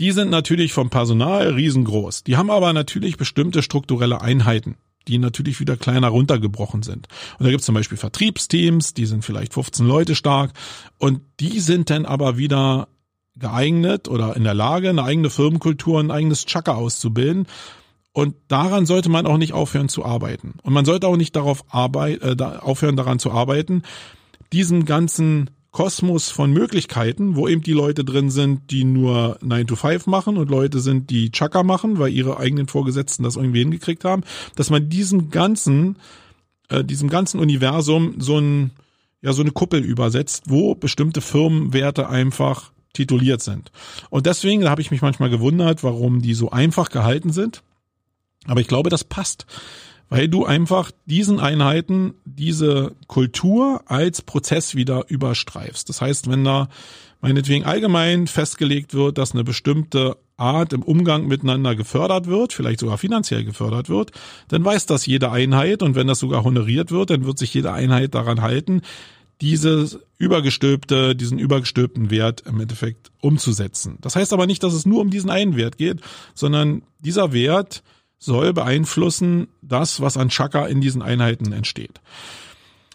[0.00, 2.22] die sind natürlich vom Personal riesengroß.
[2.22, 4.76] Die haben aber natürlich bestimmte strukturelle Einheiten
[5.08, 7.08] die natürlich wieder kleiner runtergebrochen sind.
[7.38, 10.52] Und da gibt es zum Beispiel Vertriebsteams, die sind vielleicht 15 Leute stark
[10.98, 12.88] und die sind dann aber wieder
[13.36, 17.46] geeignet oder in der Lage, eine eigene Firmenkultur, ein eigenes Chaka auszubilden.
[18.12, 20.54] Und daran sollte man auch nicht aufhören zu arbeiten.
[20.62, 23.82] Und man sollte auch nicht darauf arbeit, äh, aufhören, daran zu arbeiten,
[24.52, 29.76] diesen ganzen Kosmos von Möglichkeiten, wo eben die Leute drin sind, die nur 9 to
[29.76, 34.04] 5 machen und Leute sind, die Chaka machen, weil ihre eigenen Vorgesetzten das irgendwie hingekriegt
[34.04, 34.24] haben,
[34.56, 35.96] dass man diesem ganzen,
[36.68, 38.70] äh, diesem ganzen Universum so ein,
[39.20, 43.70] ja, so eine Kuppel übersetzt, wo bestimmte Firmenwerte einfach tituliert sind.
[44.10, 47.62] Und deswegen, da habe ich mich manchmal gewundert, warum die so einfach gehalten sind.
[48.46, 49.46] Aber ich glaube, das passt
[50.08, 55.88] weil du einfach diesen Einheiten diese Kultur als Prozess wieder überstreifst.
[55.88, 56.68] Das heißt, wenn da
[57.20, 62.96] meinetwegen allgemein festgelegt wird, dass eine bestimmte Art im Umgang miteinander gefördert wird, vielleicht sogar
[62.96, 64.12] finanziell gefördert wird,
[64.48, 67.72] dann weiß das jede Einheit und wenn das sogar honoriert wird, dann wird sich jede
[67.72, 68.82] Einheit daran halten,
[69.40, 73.98] dieses übergestülpte, diesen übergestülpten Wert im Endeffekt umzusetzen.
[74.00, 76.00] Das heißt aber nicht, dass es nur um diesen einen Wert geht,
[76.34, 77.82] sondern dieser Wert
[78.18, 82.00] soll beeinflussen das, was an Chakra in diesen Einheiten entsteht.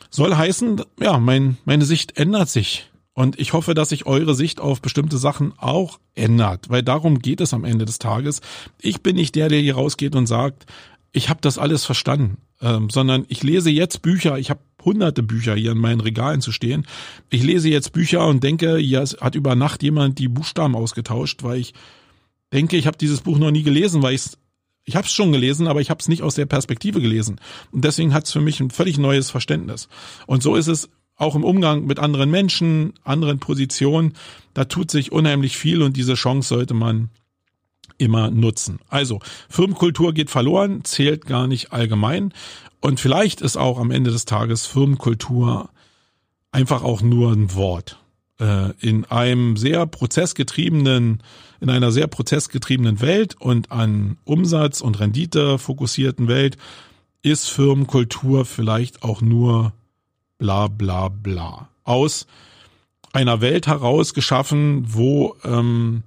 [0.09, 2.89] Soll heißen, ja, mein, meine Sicht ändert sich.
[3.15, 7.41] Und ich hoffe, dass sich eure Sicht auf bestimmte Sachen auch ändert, weil darum geht
[7.41, 8.41] es am Ende des Tages.
[8.81, 10.65] Ich bin nicht der, der hier rausgeht und sagt,
[11.11, 15.55] ich habe das alles verstanden, ähm, sondern ich lese jetzt Bücher, ich habe hunderte Bücher
[15.55, 16.87] hier in meinen Regalen zu stehen.
[17.29, 21.59] Ich lese jetzt Bücher und denke, hier hat über Nacht jemand die Buchstaben ausgetauscht, weil
[21.59, 21.73] ich
[22.51, 24.37] denke, ich habe dieses Buch noch nie gelesen, weil ich es
[24.85, 27.39] ich habe es schon gelesen, aber ich habe es nicht aus der Perspektive gelesen.
[27.71, 29.87] Und deswegen hat es für mich ein völlig neues Verständnis.
[30.27, 34.13] Und so ist es auch im Umgang mit anderen Menschen, anderen Positionen.
[34.53, 37.09] Da tut sich unheimlich viel und diese Chance sollte man
[37.97, 38.79] immer nutzen.
[38.89, 39.19] Also,
[39.49, 42.33] Firmenkultur geht verloren, zählt gar nicht allgemein.
[42.81, 45.69] Und vielleicht ist auch am Ende des Tages Firmenkultur
[46.51, 48.02] einfach auch nur ein Wort.
[48.39, 51.21] Äh, in einem sehr prozessgetriebenen,
[51.59, 56.57] in einer sehr prozessgetriebenen Welt und an Umsatz und Rendite fokussierten Welt
[57.21, 59.71] ist Firmenkultur vielleicht auch nur
[60.39, 61.69] bla bla bla.
[61.83, 62.25] Aus
[63.13, 66.01] einer Welt heraus geschaffen, wo ähm,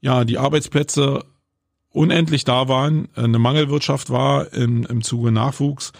[0.00, 1.24] ja die Arbeitsplätze
[1.90, 5.92] unendlich da waren, eine Mangelwirtschaft war im, im Zuge Nachwuchs.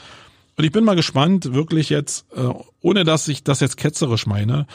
[0.56, 2.50] Und ich bin mal gespannt, wirklich jetzt, äh,
[2.80, 4.66] ohne dass ich das jetzt ketzerisch meine,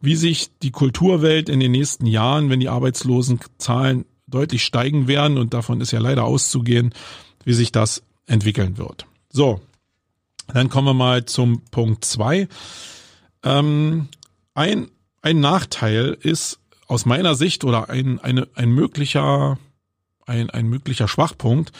[0.00, 5.54] wie sich die Kulturwelt in den nächsten Jahren, wenn die Arbeitslosenzahlen deutlich steigen werden, und
[5.54, 6.94] davon ist ja leider auszugehen,
[7.44, 9.06] wie sich das entwickeln wird.
[9.30, 9.60] So,
[10.52, 12.48] dann kommen wir mal zum Punkt zwei.
[13.42, 14.08] Ähm,
[14.54, 14.88] ein,
[15.22, 19.58] ein Nachteil ist aus meiner Sicht oder ein, eine, ein möglicher
[20.28, 21.72] ein, ein möglicher Schwachpunkt,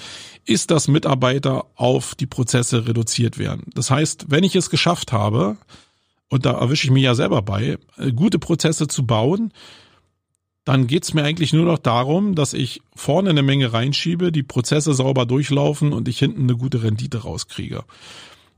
[0.45, 3.65] ist, dass Mitarbeiter auf die Prozesse reduziert werden.
[3.75, 5.59] Das heißt, wenn ich es geschafft habe,
[6.31, 9.53] und da erwische ich mich ja selber bei, äh, gute Prozesse zu bauen,
[10.65, 14.93] dann geht's mir eigentlich nur noch darum, dass ich vorne eine Menge reinschiebe, die Prozesse
[14.93, 17.85] sauber durchlaufen und ich hinten eine gute Rendite rauskriege.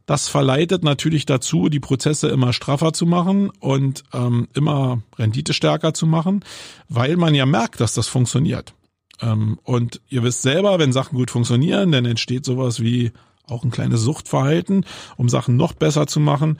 [0.06, 6.04] Das verleitet natürlich dazu, die Prozesse immer straffer zu machen und ähm, immer renditestärker zu
[6.08, 6.44] machen,
[6.88, 8.74] weil man ja merkt, dass das funktioniert.
[9.20, 13.12] Ähm, und ihr wisst selber, wenn Sachen gut funktionieren, dann entsteht sowas wie
[13.46, 14.84] auch ein kleines Suchtverhalten,
[15.16, 16.58] um Sachen noch besser zu machen.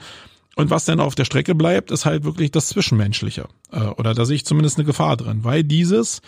[0.55, 3.47] Und was dann auf der Strecke bleibt, ist halt wirklich das Zwischenmenschliche.
[3.71, 5.43] Äh, oder da sehe ich zumindest eine Gefahr drin.
[5.43, 6.21] Weil dieses,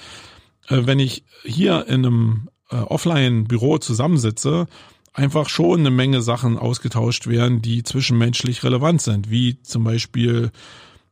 [0.67, 4.67] äh, wenn ich hier in einem äh, Offline-Büro zusammensitze,
[5.13, 9.29] einfach schon eine Menge Sachen ausgetauscht werden, die zwischenmenschlich relevant sind.
[9.29, 10.51] Wie zum Beispiel,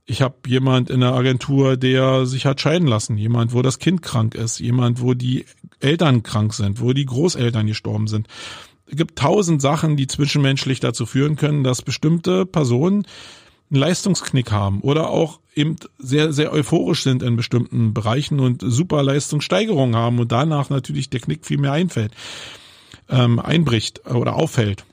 [0.05, 3.17] ich habe jemand in der Agentur, der sich hat scheiden lassen.
[3.17, 4.59] Jemand, wo das Kind krank ist.
[4.59, 5.45] Jemand, wo die
[5.81, 8.27] Eltern krank sind, wo die Großeltern gestorben sind
[8.95, 13.05] gibt tausend Sachen, die zwischenmenschlich dazu führen können, dass bestimmte Personen
[13.69, 19.03] einen Leistungsknick haben oder auch eben sehr, sehr euphorisch sind in bestimmten Bereichen und super
[19.03, 22.13] Leistungssteigerungen haben und danach natürlich der Knick viel mehr einfällt,
[23.09, 24.85] ähm, einbricht oder auffällt.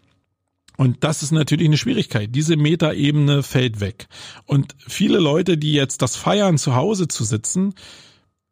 [0.77, 2.33] Und das ist natürlich eine Schwierigkeit.
[2.33, 4.07] Diese Metaebene fällt weg.
[4.45, 7.75] Und viele Leute, die jetzt das feiern, zu Hause zu sitzen,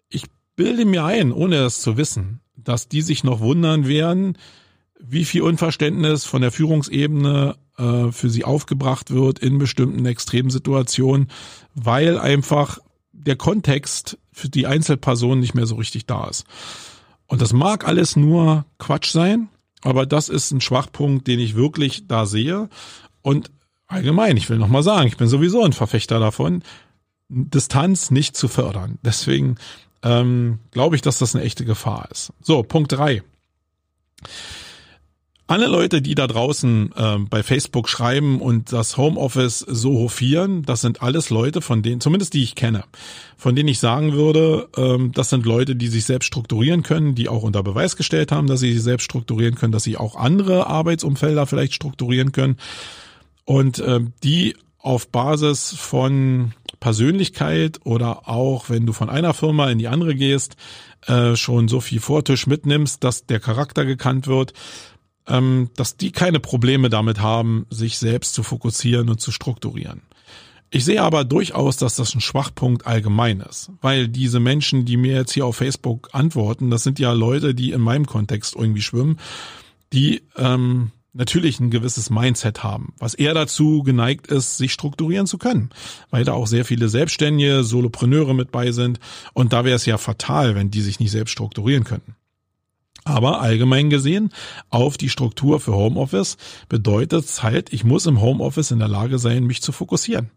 [0.08, 0.24] ich
[0.56, 4.36] bilde mir ein, ohne das zu wissen, dass die sich noch wundern werden,
[5.00, 11.28] wie viel Unverständnis von der Führungsebene äh, für sie aufgebracht wird in bestimmten Extremsituationen,
[11.74, 12.78] weil einfach
[13.12, 16.44] der Kontext für die Einzelperson nicht mehr so richtig da ist.
[17.26, 19.48] Und das mag alles nur Quatsch sein,
[19.82, 22.68] aber das ist ein Schwachpunkt, den ich wirklich da sehe.
[23.22, 23.50] Und
[23.88, 26.62] allgemein, ich will nochmal sagen, ich bin sowieso ein Verfechter davon,
[27.28, 28.98] Distanz nicht zu fördern.
[29.02, 29.56] Deswegen
[30.02, 32.32] ähm, glaube ich, dass das eine echte Gefahr ist.
[32.40, 33.22] So, Punkt drei
[35.48, 40.80] alle Leute, die da draußen äh, bei Facebook schreiben und das Homeoffice so hofieren, das
[40.80, 42.84] sind alles Leute, von denen, zumindest die ich kenne,
[43.36, 47.28] von denen ich sagen würde, ähm, das sind Leute, die sich selbst strukturieren können, die
[47.28, 50.66] auch unter Beweis gestellt haben, dass sie sich selbst strukturieren können, dass sie auch andere
[50.66, 52.56] Arbeitsumfelder vielleicht strukturieren können.
[53.44, 59.78] Und äh, die auf Basis von Persönlichkeit oder auch wenn du von einer Firma in
[59.78, 60.56] die andere gehst,
[61.06, 64.52] äh, schon so viel Vortisch mitnimmst, dass der Charakter gekannt wird
[65.28, 70.02] ähm, dass die keine Probleme damit haben, sich selbst zu fokussieren und zu strukturieren.
[70.70, 75.14] Ich sehe aber durchaus, dass das ein Schwachpunkt allgemein ist, weil diese Menschen, die mir
[75.14, 79.18] jetzt hier auf Facebook antworten, das sind ja Leute, die in meinem Kontext irgendwie schwimmen,
[79.92, 85.38] die ähm, natürlich ein gewisses Mindset haben, was eher dazu geneigt ist, sich strukturieren zu
[85.38, 85.70] können,
[86.10, 88.98] weil da auch sehr viele Selbstständige, Solopreneure mit bei sind
[89.32, 92.16] und da wäre es ja fatal, wenn die sich nicht selbst strukturieren könnten.
[93.06, 94.30] Aber allgemein gesehen,
[94.68, 96.38] auf die Struktur für Homeoffice
[96.68, 100.30] bedeutet es halt, ich muss im Homeoffice in der Lage sein, mich zu fokussieren.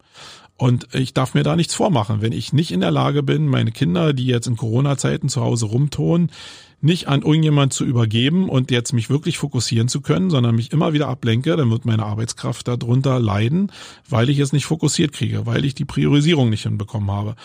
[0.55, 2.22] Und ich darf mir da nichts vormachen.
[2.22, 5.65] Wenn ich nicht in der Lage bin, meine Kinder, die jetzt in Corona-Zeiten zu Hause
[5.65, 6.32] rumtonen,
[6.80, 10.93] nicht an irgendjemand zu übergeben und jetzt mich wirklich fokussieren zu können, sondern mich immer
[10.93, 13.72] wieder ablenke, dann wird meine Arbeitskraft darunter leiden,
[14.07, 17.36] weil ich es nicht fokussiert kriege, weil ich die Priorisierung nicht hinbekommen habe.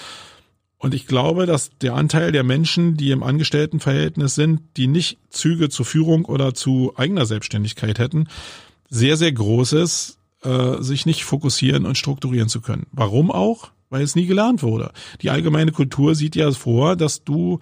[0.85, 5.70] Und ich glaube, dass der Anteil der Menschen, die im Angestelltenverhältnis sind, die nicht Züge
[5.70, 8.28] zur Führung oder zu eigener Selbstständigkeit hätten,
[8.91, 12.87] sehr, sehr groß ist, äh, sich nicht fokussieren und strukturieren zu können.
[12.93, 13.70] Warum auch?
[13.89, 14.93] Weil es nie gelernt wurde.
[15.22, 17.61] Die allgemeine Kultur sieht ja vor, dass du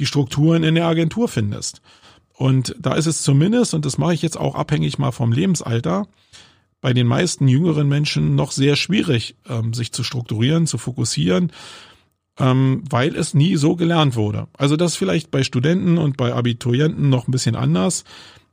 [0.00, 1.80] die Strukturen in der Agentur findest.
[2.32, 6.08] Und da ist es zumindest, und das mache ich jetzt auch abhängig mal vom Lebensalter,
[6.80, 11.52] bei den meisten jüngeren Menschen noch sehr schwierig, ähm, sich zu strukturieren, zu fokussieren
[12.38, 14.48] ähm, weil es nie so gelernt wurde.
[14.56, 18.04] Also das vielleicht bei Studenten und bei Abiturienten noch ein bisschen anders,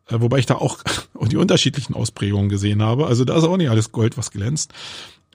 [0.07, 0.79] äh, wobei ich da auch
[1.21, 3.07] die unterschiedlichen Ausprägungen gesehen habe.
[3.07, 4.73] Also da ist auch nicht alles Gold, was glänzt.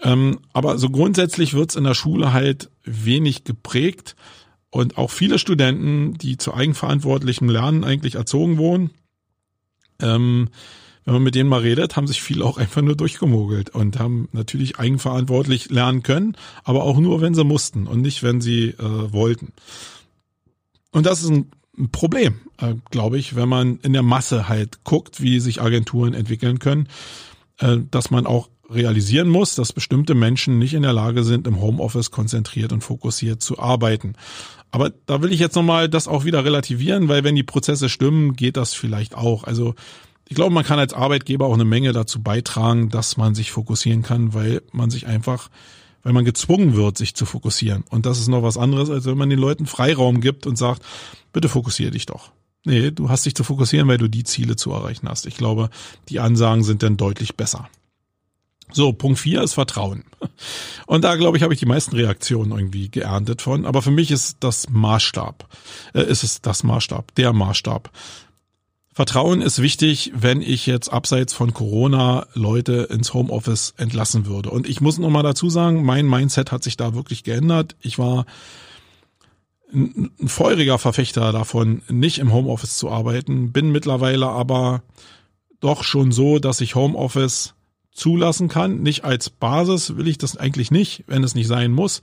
[0.03, 4.15] Ähm, aber so grundsätzlich wird's in der Schule halt wenig geprägt
[4.71, 8.91] und auch viele Studenten, die zu eigenverantwortlichem Lernen eigentlich erzogen wurden,
[10.01, 10.51] ähm,
[11.07, 14.29] wenn man mit denen mal redet, haben sich viele auch einfach nur durchgemogelt und haben
[14.33, 19.13] natürlich eigenverantwortlich lernen können, aber auch nur, wenn sie mussten und nicht, wenn sie äh,
[19.13, 19.53] wollten.
[20.91, 21.51] Und das ist ein
[21.93, 26.59] Problem, äh, glaube ich, wenn man in der Masse halt guckt, wie sich Agenturen entwickeln
[26.59, 26.89] können,
[27.61, 31.61] äh, dass man auch realisieren muss, dass bestimmte Menschen nicht in der Lage sind, im
[31.61, 34.15] Homeoffice konzentriert und fokussiert zu arbeiten.
[34.73, 38.35] Aber da will ich jetzt nochmal das auch wieder relativieren, weil wenn die Prozesse stimmen,
[38.35, 39.45] geht das vielleicht auch.
[39.45, 39.77] Also
[40.29, 44.03] ich glaube, man kann als Arbeitgeber auch eine Menge dazu beitragen, dass man sich fokussieren
[44.03, 45.51] kann, weil man sich einfach,
[46.03, 47.85] weil man gezwungen wird, sich zu fokussieren.
[47.91, 50.83] Und das ist noch was anderes, als wenn man den Leuten Freiraum gibt und sagt,
[51.33, 52.33] bitte fokussiere dich doch.
[52.64, 55.27] Nee, du hast dich zu fokussieren, weil du die Ziele zu erreichen hast.
[55.27, 55.70] Ich glaube,
[56.09, 57.68] die Ansagen sind dann deutlich besser.
[58.72, 60.05] So, Punkt vier ist Vertrauen.
[60.87, 63.64] Und da, glaube ich, habe ich die meisten Reaktionen irgendwie geerntet von.
[63.64, 65.49] Aber für mich ist das Maßstab.
[65.95, 67.91] Äh, ist es das Maßstab, der Maßstab.
[68.97, 74.49] Vertrauen ist wichtig, wenn ich jetzt abseits von Corona Leute ins Homeoffice entlassen würde.
[74.49, 77.77] Und ich muss noch mal dazu sagen, mein Mindset hat sich da wirklich geändert.
[77.83, 78.25] Ich war
[79.71, 84.83] ein feuriger Verfechter davon, nicht im Homeoffice zu arbeiten, bin mittlerweile aber
[85.61, 87.53] doch schon so, dass ich Homeoffice
[87.93, 88.81] zulassen kann.
[88.83, 92.01] Nicht als Basis will ich das eigentlich nicht, wenn es nicht sein muss.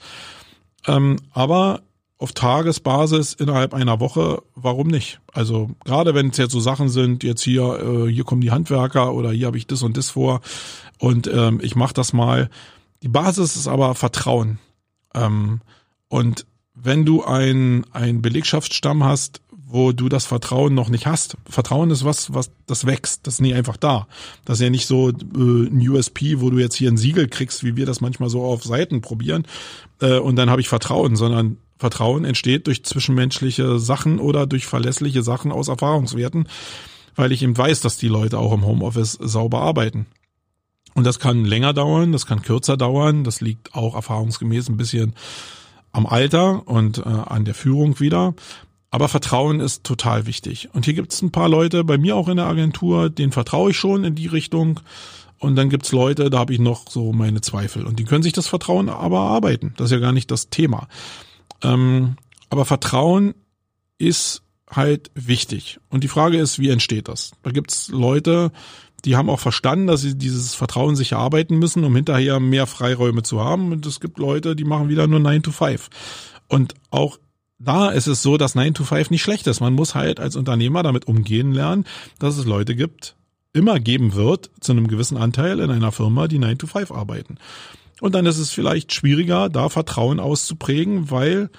[0.85, 1.81] Ähm, aber
[2.23, 5.19] auf Tagesbasis innerhalb einer Woche, warum nicht?
[5.33, 7.63] Also gerade wenn es jetzt so Sachen sind, jetzt hier,
[8.07, 10.39] äh, hier kommen die Handwerker oder hier habe ich das und das vor
[10.99, 12.49] und ähm, ich mache das mal.
[13.01, 14.59] Die Basis ist aber Vertrauen.
[15.13, 15.59] Ähm,
[16.07, 19.41] und wenn du ein, ein Belegschaftsstamm hast,
[19.73, 21.35] wo du das Vertrauen noch nicht hast.
[21.49, 24.07] Vertrauen ist was, was das wächst, das ist nie einfach da.
[24.45, 27.63] Das ist ja nicht so äh, ein USP, wo du jetzt hier ein Siegel kriegst,
[27.63, 29.47] wie wir das manchmal so auf Seiten probieren
[29.99, 35.21] äh, und dann habe ich Vertrauen, sondern Vertrauen entsteht durch zwischenmenschliche Sachen oder durch verlässliche
[35.21, 36.47] Sachen aus Erfahrungswerten,
[37.13, 40.05] weil ich eben weiß, dass die Leute auch im Homeoffice sauber arbeiten.
[40.95, 45.13] Und das kann länger dauern, das kann kürzer dauern, das liegt auch erfahrungsgemäß ein bisschen
[45.91, 48.33] am Alter und äh, an der Führung wieder.
[48.89, 50.69] Aber Vertrauen ist total wichtig.
[50.71, 53.71] Und hier gibt es ein paar Leute, bei mir auch in der Agentur, denen vertraue
[53.71, 54.79] ich schon in die Richtung.
[55.37, 57.85] Und dann gibt's Leute, da habe ich noch so meine Zweifel.
[57.85, 59.73] Und die können sich das Vertrauen aber arbeiten.
[59.75, 60.87] Das ist ja gar nicht das Thema.
[61.63, 62.17] Ähm,
[62.49, 63.33] aber Vertrauen
[63.97, 65.79] ist halt wichtig.
[65.89, 67.31] Und die Frage ist, wie entsteht das?
[67.43, 68.51] Da gibt's Leute,
[69.05, 73.23] die haben auch verstanden, dass sie dieses Vertrauen sich erarbeiten müssen, um hinterher mehr Freiräume
[73.23, 73.71] zu haben.
[73.71, 75.89] Und es gibt Leute, die machen wieder nur 9 to 5.
[76.47, 77.17] Und auch
[77.59, 79.59] da ist es so, dass 9 to 5 nicht schlecht ist.
[79.59, 81.85] Man muss halt als Unternehmer damit umgehen lernen,
[82.19, 83.15] dass es Leute gibt,
[83.53, 87.37] immer geben wird, zu einem gewissen Anteil in einer Firma, die 9 to 5 arbeiten.
[88.03, 91.49] Und dann ist es vielleicht schwieriger, da Vertrauen auszuprägen, weil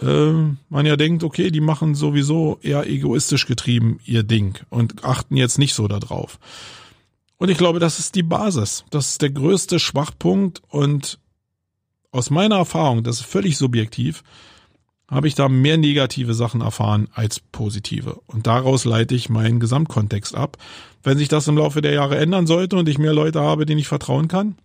[0.00, 0.32] äh,
[0.68, 5.56] man ja denkt, okay, die machen sowieso eher egoistisch getrieben ihr Ding und achten jetzt
[5.56, 6.40] nicht so darauf.
[7.36, 8.84] Und ich glaube, das ist die Basis.
[8.90, 11.20] Das ist der größte Schwachpunkt und
[12.10, 14.24] aus meiner Erfahrung, das ist völlig subjektiv,
[15.08, 18.20] habe ich da mehr negative Sachen erfahren als positive.
[18.26, 20.56] Und daraus leite ich meinen Gesamtkontext ab.
[21.04, 23.78] Wenn sich das im Laufe der Jahre ändern sollte und ich mehr Leute habe, denen
[23.78, 24.56] ich vertrauen kann,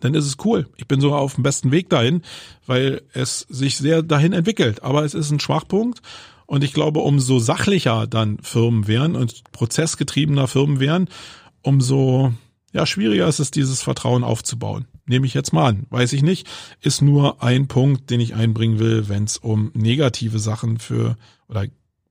[0.00, 0.68] dann ist es cool.
[0.76, 2.22] Ich bin sogar auf dem besten Weg dahin,
[2.66, 4.82] weil es sich sehr dahin entwickelt.
[4.82, 6.00] Aber es ist ein Schwachpunkt.
[6.46, 11.08] Und ich glaube, umso sachlicher dann Firmen wären und prozessgetriebener Firmen wären,
[11.62, 12.32] umso
[12.72, 14.86] ja, schwieriger ist es, dieses Vertrauen aufzubauen.
[15.06, 15.86] Nehme ich jetzt mal an.
[15.90, 16.46] Weiß ich nicht.
[16.80, 21.16] Ist nur ein Punkt, den ich einbringen will, wenn es um negative Sachen für
[21.48, 21.66] oder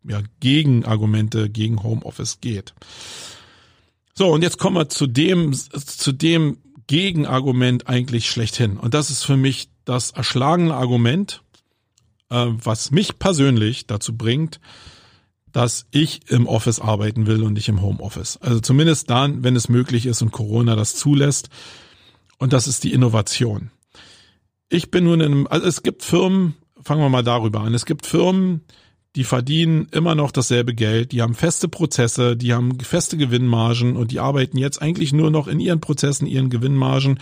[0.07, 2.73] ja, Gegenargumente gegen Homeoffice geht.
[4.13, 6.57] So, und jetzt kommen wir zu dem, zu dem
[6.89, 8.77] Gegenargument eigentlich schlechthin.
[8.77, 11.43] Und das ist für mich das erschlagene Argument,
[12.31, 14.59] äh, was mich persönlich dazu bringt,
[15.51, 18.37] dass ich im Office arbeiten will und nicht im Homeoffice.
[18.37, 21.49] Also zumindest dann, wenn es möglich ist und Corona das zulässt.
[22.39, 23.69] Und das ist die Innovation.
[24.67, 27.75] Ich bin nun in einem, also es gibt Firmen, fangen wir mal darüber an.
[27.75, 28.61] Es gibt Firmen,
[29.19, 34.11] die verdienen immer noch dasselbe Geld, die haben feste Prozesse, die haben feste Gewinnmargen und
[34.11, 37.19] die arbeiten jetzt eigentlich nur noch in ihren Prozessen, ihren Gewinnmargen.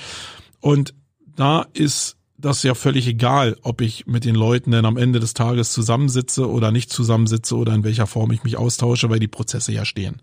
[0.59, 0.93] Und
[1.35, 5.33] da ist das ja völlig egal, ob ich mit den Leuten dann am Ende des
[5.33, 9.71] Tages zusammensitze oder nicht zusammensitze oder in welcher Form ich mich austausche, weil die Prozesse
[9.71, 10.21] ja stehen.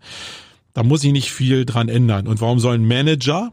[0.71, 2.29] Da muss ich nicht viel dran ändern.
[2.29, 3.51] Und warum sollen Manager,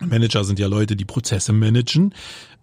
[0.00, 2.12] Manager sind ja Leute, die Prozesse managen,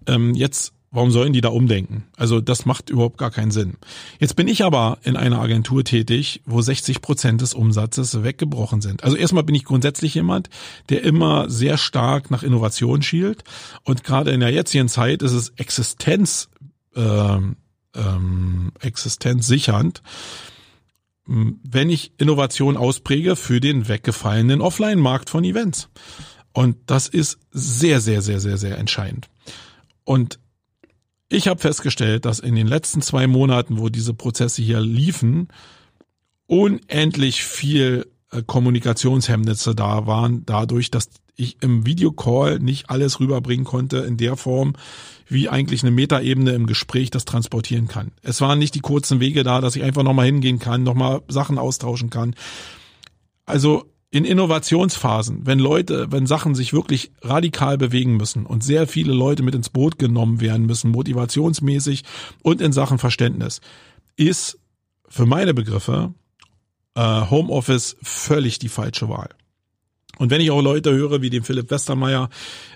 [0.07, 2.05] ähm, jetzt Warum sollen die da umdenken?
[2.15, 3.77] Also das macht überhaupt gar keinen Sinn.
[4.19, 9.03] Jetzt bin ich aber in einer Agentur tätig, wo 60 Prozent des Umsatzes weggebrochen sind.
[9.03, 10.49] Also erstmal bin ich grundsätzlich jemand,
[10.89, 13.43] der immer sehr stark nach Innovation schielt.
[13.83, 16.49] Und gerade in der jetzigen Zeit ist es Existenz,
[16.95, 20.01] äh, ähm, existenzsichernd,
[21.27, 25.89] wenn ich Innovation auspräge für den weggefallenen Offline-Markt von Events.
[26.53, 29.29] Und das ist sehr, sehr, sehr, sehr, sehr entscheidend.
[30.03, 30.39] Und
[31.29, 35.49] ich habe festgestellt, dass in den letzten zwei Monaten, wo diese Prozesse hier liefen,
[36.47, 43.97] unendlich viel äh, Kommunikationshemmnisse da waren, dadurch, dass ich im Videocall nicht alles rüberbringen konnte
[43.99, 44.73] in der Form,
[45.27, 48.11] wie eigentlich eine Metaebene im Gespräch das transportieren kann.
[48.23, 51.59] Es waren nicht die kurzen Wege da, dass ich einfach nochmal hingehen kann, nochmal Sachen
[51.59, 52.33] austauschen kann.
[53.45, 59.13] Also in Innovationsphasen, wenn Leute, wenn Sachen sich wirklich radikal bewegen müssen und sehr viele
[59.13, 62.03] Leute mit ins Boot genommen werden müssen, motivationsmäßig
[62.41, 63.59] und in Sachen Verständnis,
[64.15, 64.59] ist
[65.09, 66.13] für meine Begriffe
[66.95, 69.29] äh, Homeoffice völlig die falsche Wahl.
[70.17, 72.29] Und wenn ich auch Leute höre wie den Philipp Westermeier,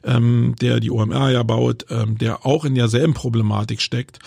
[0.03, 4.19] ähm, der die OMR ja baut, ähm, der auch in derselben Problematik steckt,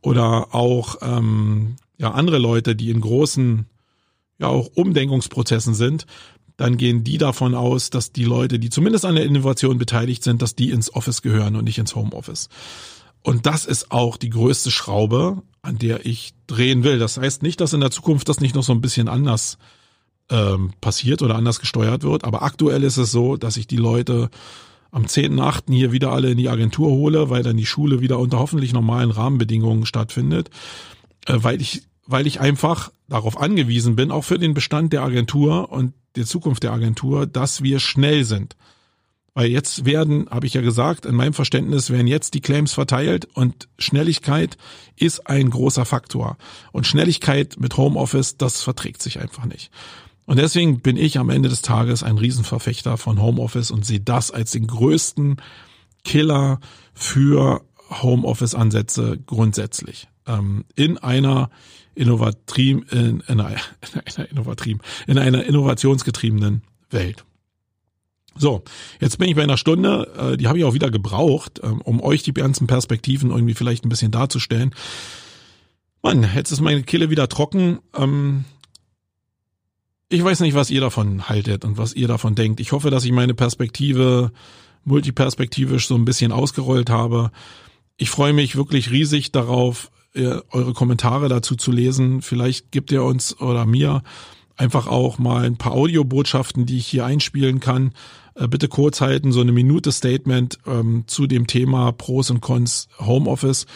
[0.00, 3.66] oder auch ähm, ja andere Leute, die in großen
[4.38, 6.06] ja auch Umdenkungsprozessen sind,
[6.62, 10.42] dann gehen die davon aus, dass die Leute, die zumindest an der Innovation beteiligt sind,
[10.42, 12.48] dass die ins Office gehören und nicht ins Homeoffice.
[13.22, 17.00] Und das ist auch die größte Schraube, an der ich drehen will.
[17.00, 19.58] Das heißt nicht, dass in der Zukunft das nicht noch so ein bisschen anders
[20.30, 22.22] ähm, passiert oder anders gesteuert wird.
[22.22, 24.30] Aber aktuell ist es so, dass ich die Leute
[24.92, 25.62] am 10.8.
[25.66, 29.10] hier wieder alle in die Agentur hole, weil dann die Schule wieder unter hoffentlich normalen
[29.10, 30.48] Rahmenbedingungen stattfindet,
[31.26, 35.70] äh, weil ich weil ich einfach darauf angewiesen bin, auch für den Bestand der Agentur
[35.70, 38.56] und die Zukunft der Agentur, dass wir schnell sind.
[39.34, 43.26] Weil jetzt werden, habe ich ja gesagt, in meinem Verständnis werden jetzt die Claims verteilt
[43.32, 44.58] und Schnelligkeit
[44.96, 46.36] ist ein großer Faktor.
[46.70, 49.70] Und Schnelligkeit mit Homeoffice, das verträgt sich einfach nicht.
[50.26, 54.30] Und deswegen bin ich am Ende des Tages ein Riesenverfechter von Homeoffice und sehe das
[54.30, 55.36] als den größten
[56.04, 56.60] Killer
[56.92, 60.08] für Homeoffice-Ansätze grundsätzlich.
[60.26, 61.50] Ähm, in einer
[61.94, 67.24] innovativ, in, in, einer, in einer innovativ, in einer innovationsgetriebenen Welt.
[68.34, 68.62] So,
[69.00, 72.00] jetzt bin ich bei einer Stunde, äh, die habe ich auch wieder gebraucht, ähm, um
[72.00, 74.74] euch die ganzen Perspektiven irgendwie vielleicht ein bisschen darzustellen.
[76.02, 77.80] Mann, jetzt ist meine Kehle wieder trocken.
[77.96, 78.44] Ähm,
[80.08, 82.60] ich weiß nicht, was ihr davon haltet und was ihr davon denkt.
[82.60, 84.32] Ich hoffe, dass ich meine Perspektive
[84.84, 87.30] multiperspektivisch so ein bisschen ausgerollt habe.
[87.96, 92.22] Ich freue mich wirklich riesig darauf, eure Kommentare dazu zu lesen.
[92.22, 94.02] Vielleicht gibt ihr uns oder mir
[94.56, 97.92] einfach auch mal ein paar Audiobotschaften, die ich hier einspielen kann.
[98.34, 102.88] Äh, bitte kurz halten, so eine Minute Statement ähm, zu dem Thema Pros und Cons
[102.98, 103.66] Homeoffice.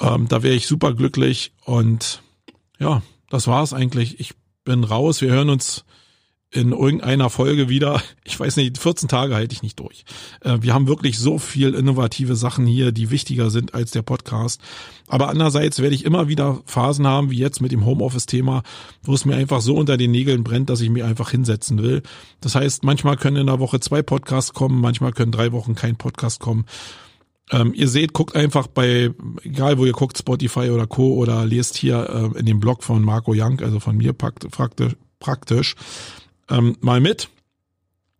[0.00, 2.22] Ähm, da wäre ich super glücklich und
[2.78, 4.20] ja, das war's eigentlich.
[4.20, 4.32] Ich
[4.64, 5.20] bin raus.
[5.20, 5.84] Wir hören uns
[6.50, 8.02] in irgendeiner Folge wieder.
[8.24, 10.04] Ich weiß nicht, 14 Tage halte ich nicht durch.
[10.40, 14.60] Äh, wir haben wirklich so viel innovative Sachen hier, die wichtiger sind als der Podcast.
[15.08, 18.62] Aber andererseits werde ich immer wieder Phasen haben, wie jetzt mit dem Homeoffice-Thema,
[19.02, 22.02] wo es mir einfach so unter den Nägeln brennt, dass ich mir einfach hinsetzen will.
[22.40, 25.96] Das heißt, manchmal können in der Woche zwei Podcasts kommen, manchmal können drei Wochen kein
[25.96, 26.64] Podcast kommen.
[27.50, 29.10] Ähm, ihr seht, guckt einfach bei,
[29.42, 31.14] egal wo ihr guckt, Spotify oder Co.
[31.14, 34.50] oder lest hier äh, in dem Blog von Marco Young, also von mir praktisch,
[35.20, 35.76] praktisch
[36.50, 37.28] ähm, mal mit.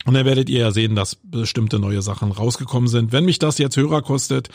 [0.04, 3.12] Und dann werdet ihr ja sehen, dass bestimmte neue Sachen rausgekommen sind.
[3.12, 4.48] Wenn mich das jetzt Hörer kostet,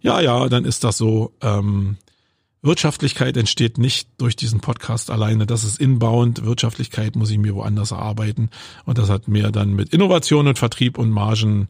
[0.00, 1.32] ja, ja, dann ist das so.
[1.40, 1.96] Ähm,
[2.64, 5.46] Wirtschaftlichkeit entsteht nicht durch diesen Podcast alleine.
[5.46, 6.44] Das ist inbound.
[6.44, 8.50] Wirtschaftlichkeit muss ich mir woanders erarbeiten.
[8.84, 11.68] Und das hat mehr dann mit Innovation und Vertrieb und Margen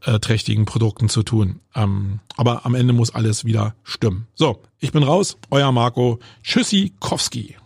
[0.00, 1.60] äh, trächtigen Produkten zu tun.
[1.76, 4.26] Ähm, aber am Ende muss alles wieder stimmen.
[4.34, 5.36] So, ich bin raus.
[5.50, 6.18] Euer Marco.
[6.42, 7.56] Tschüssi, Kowski.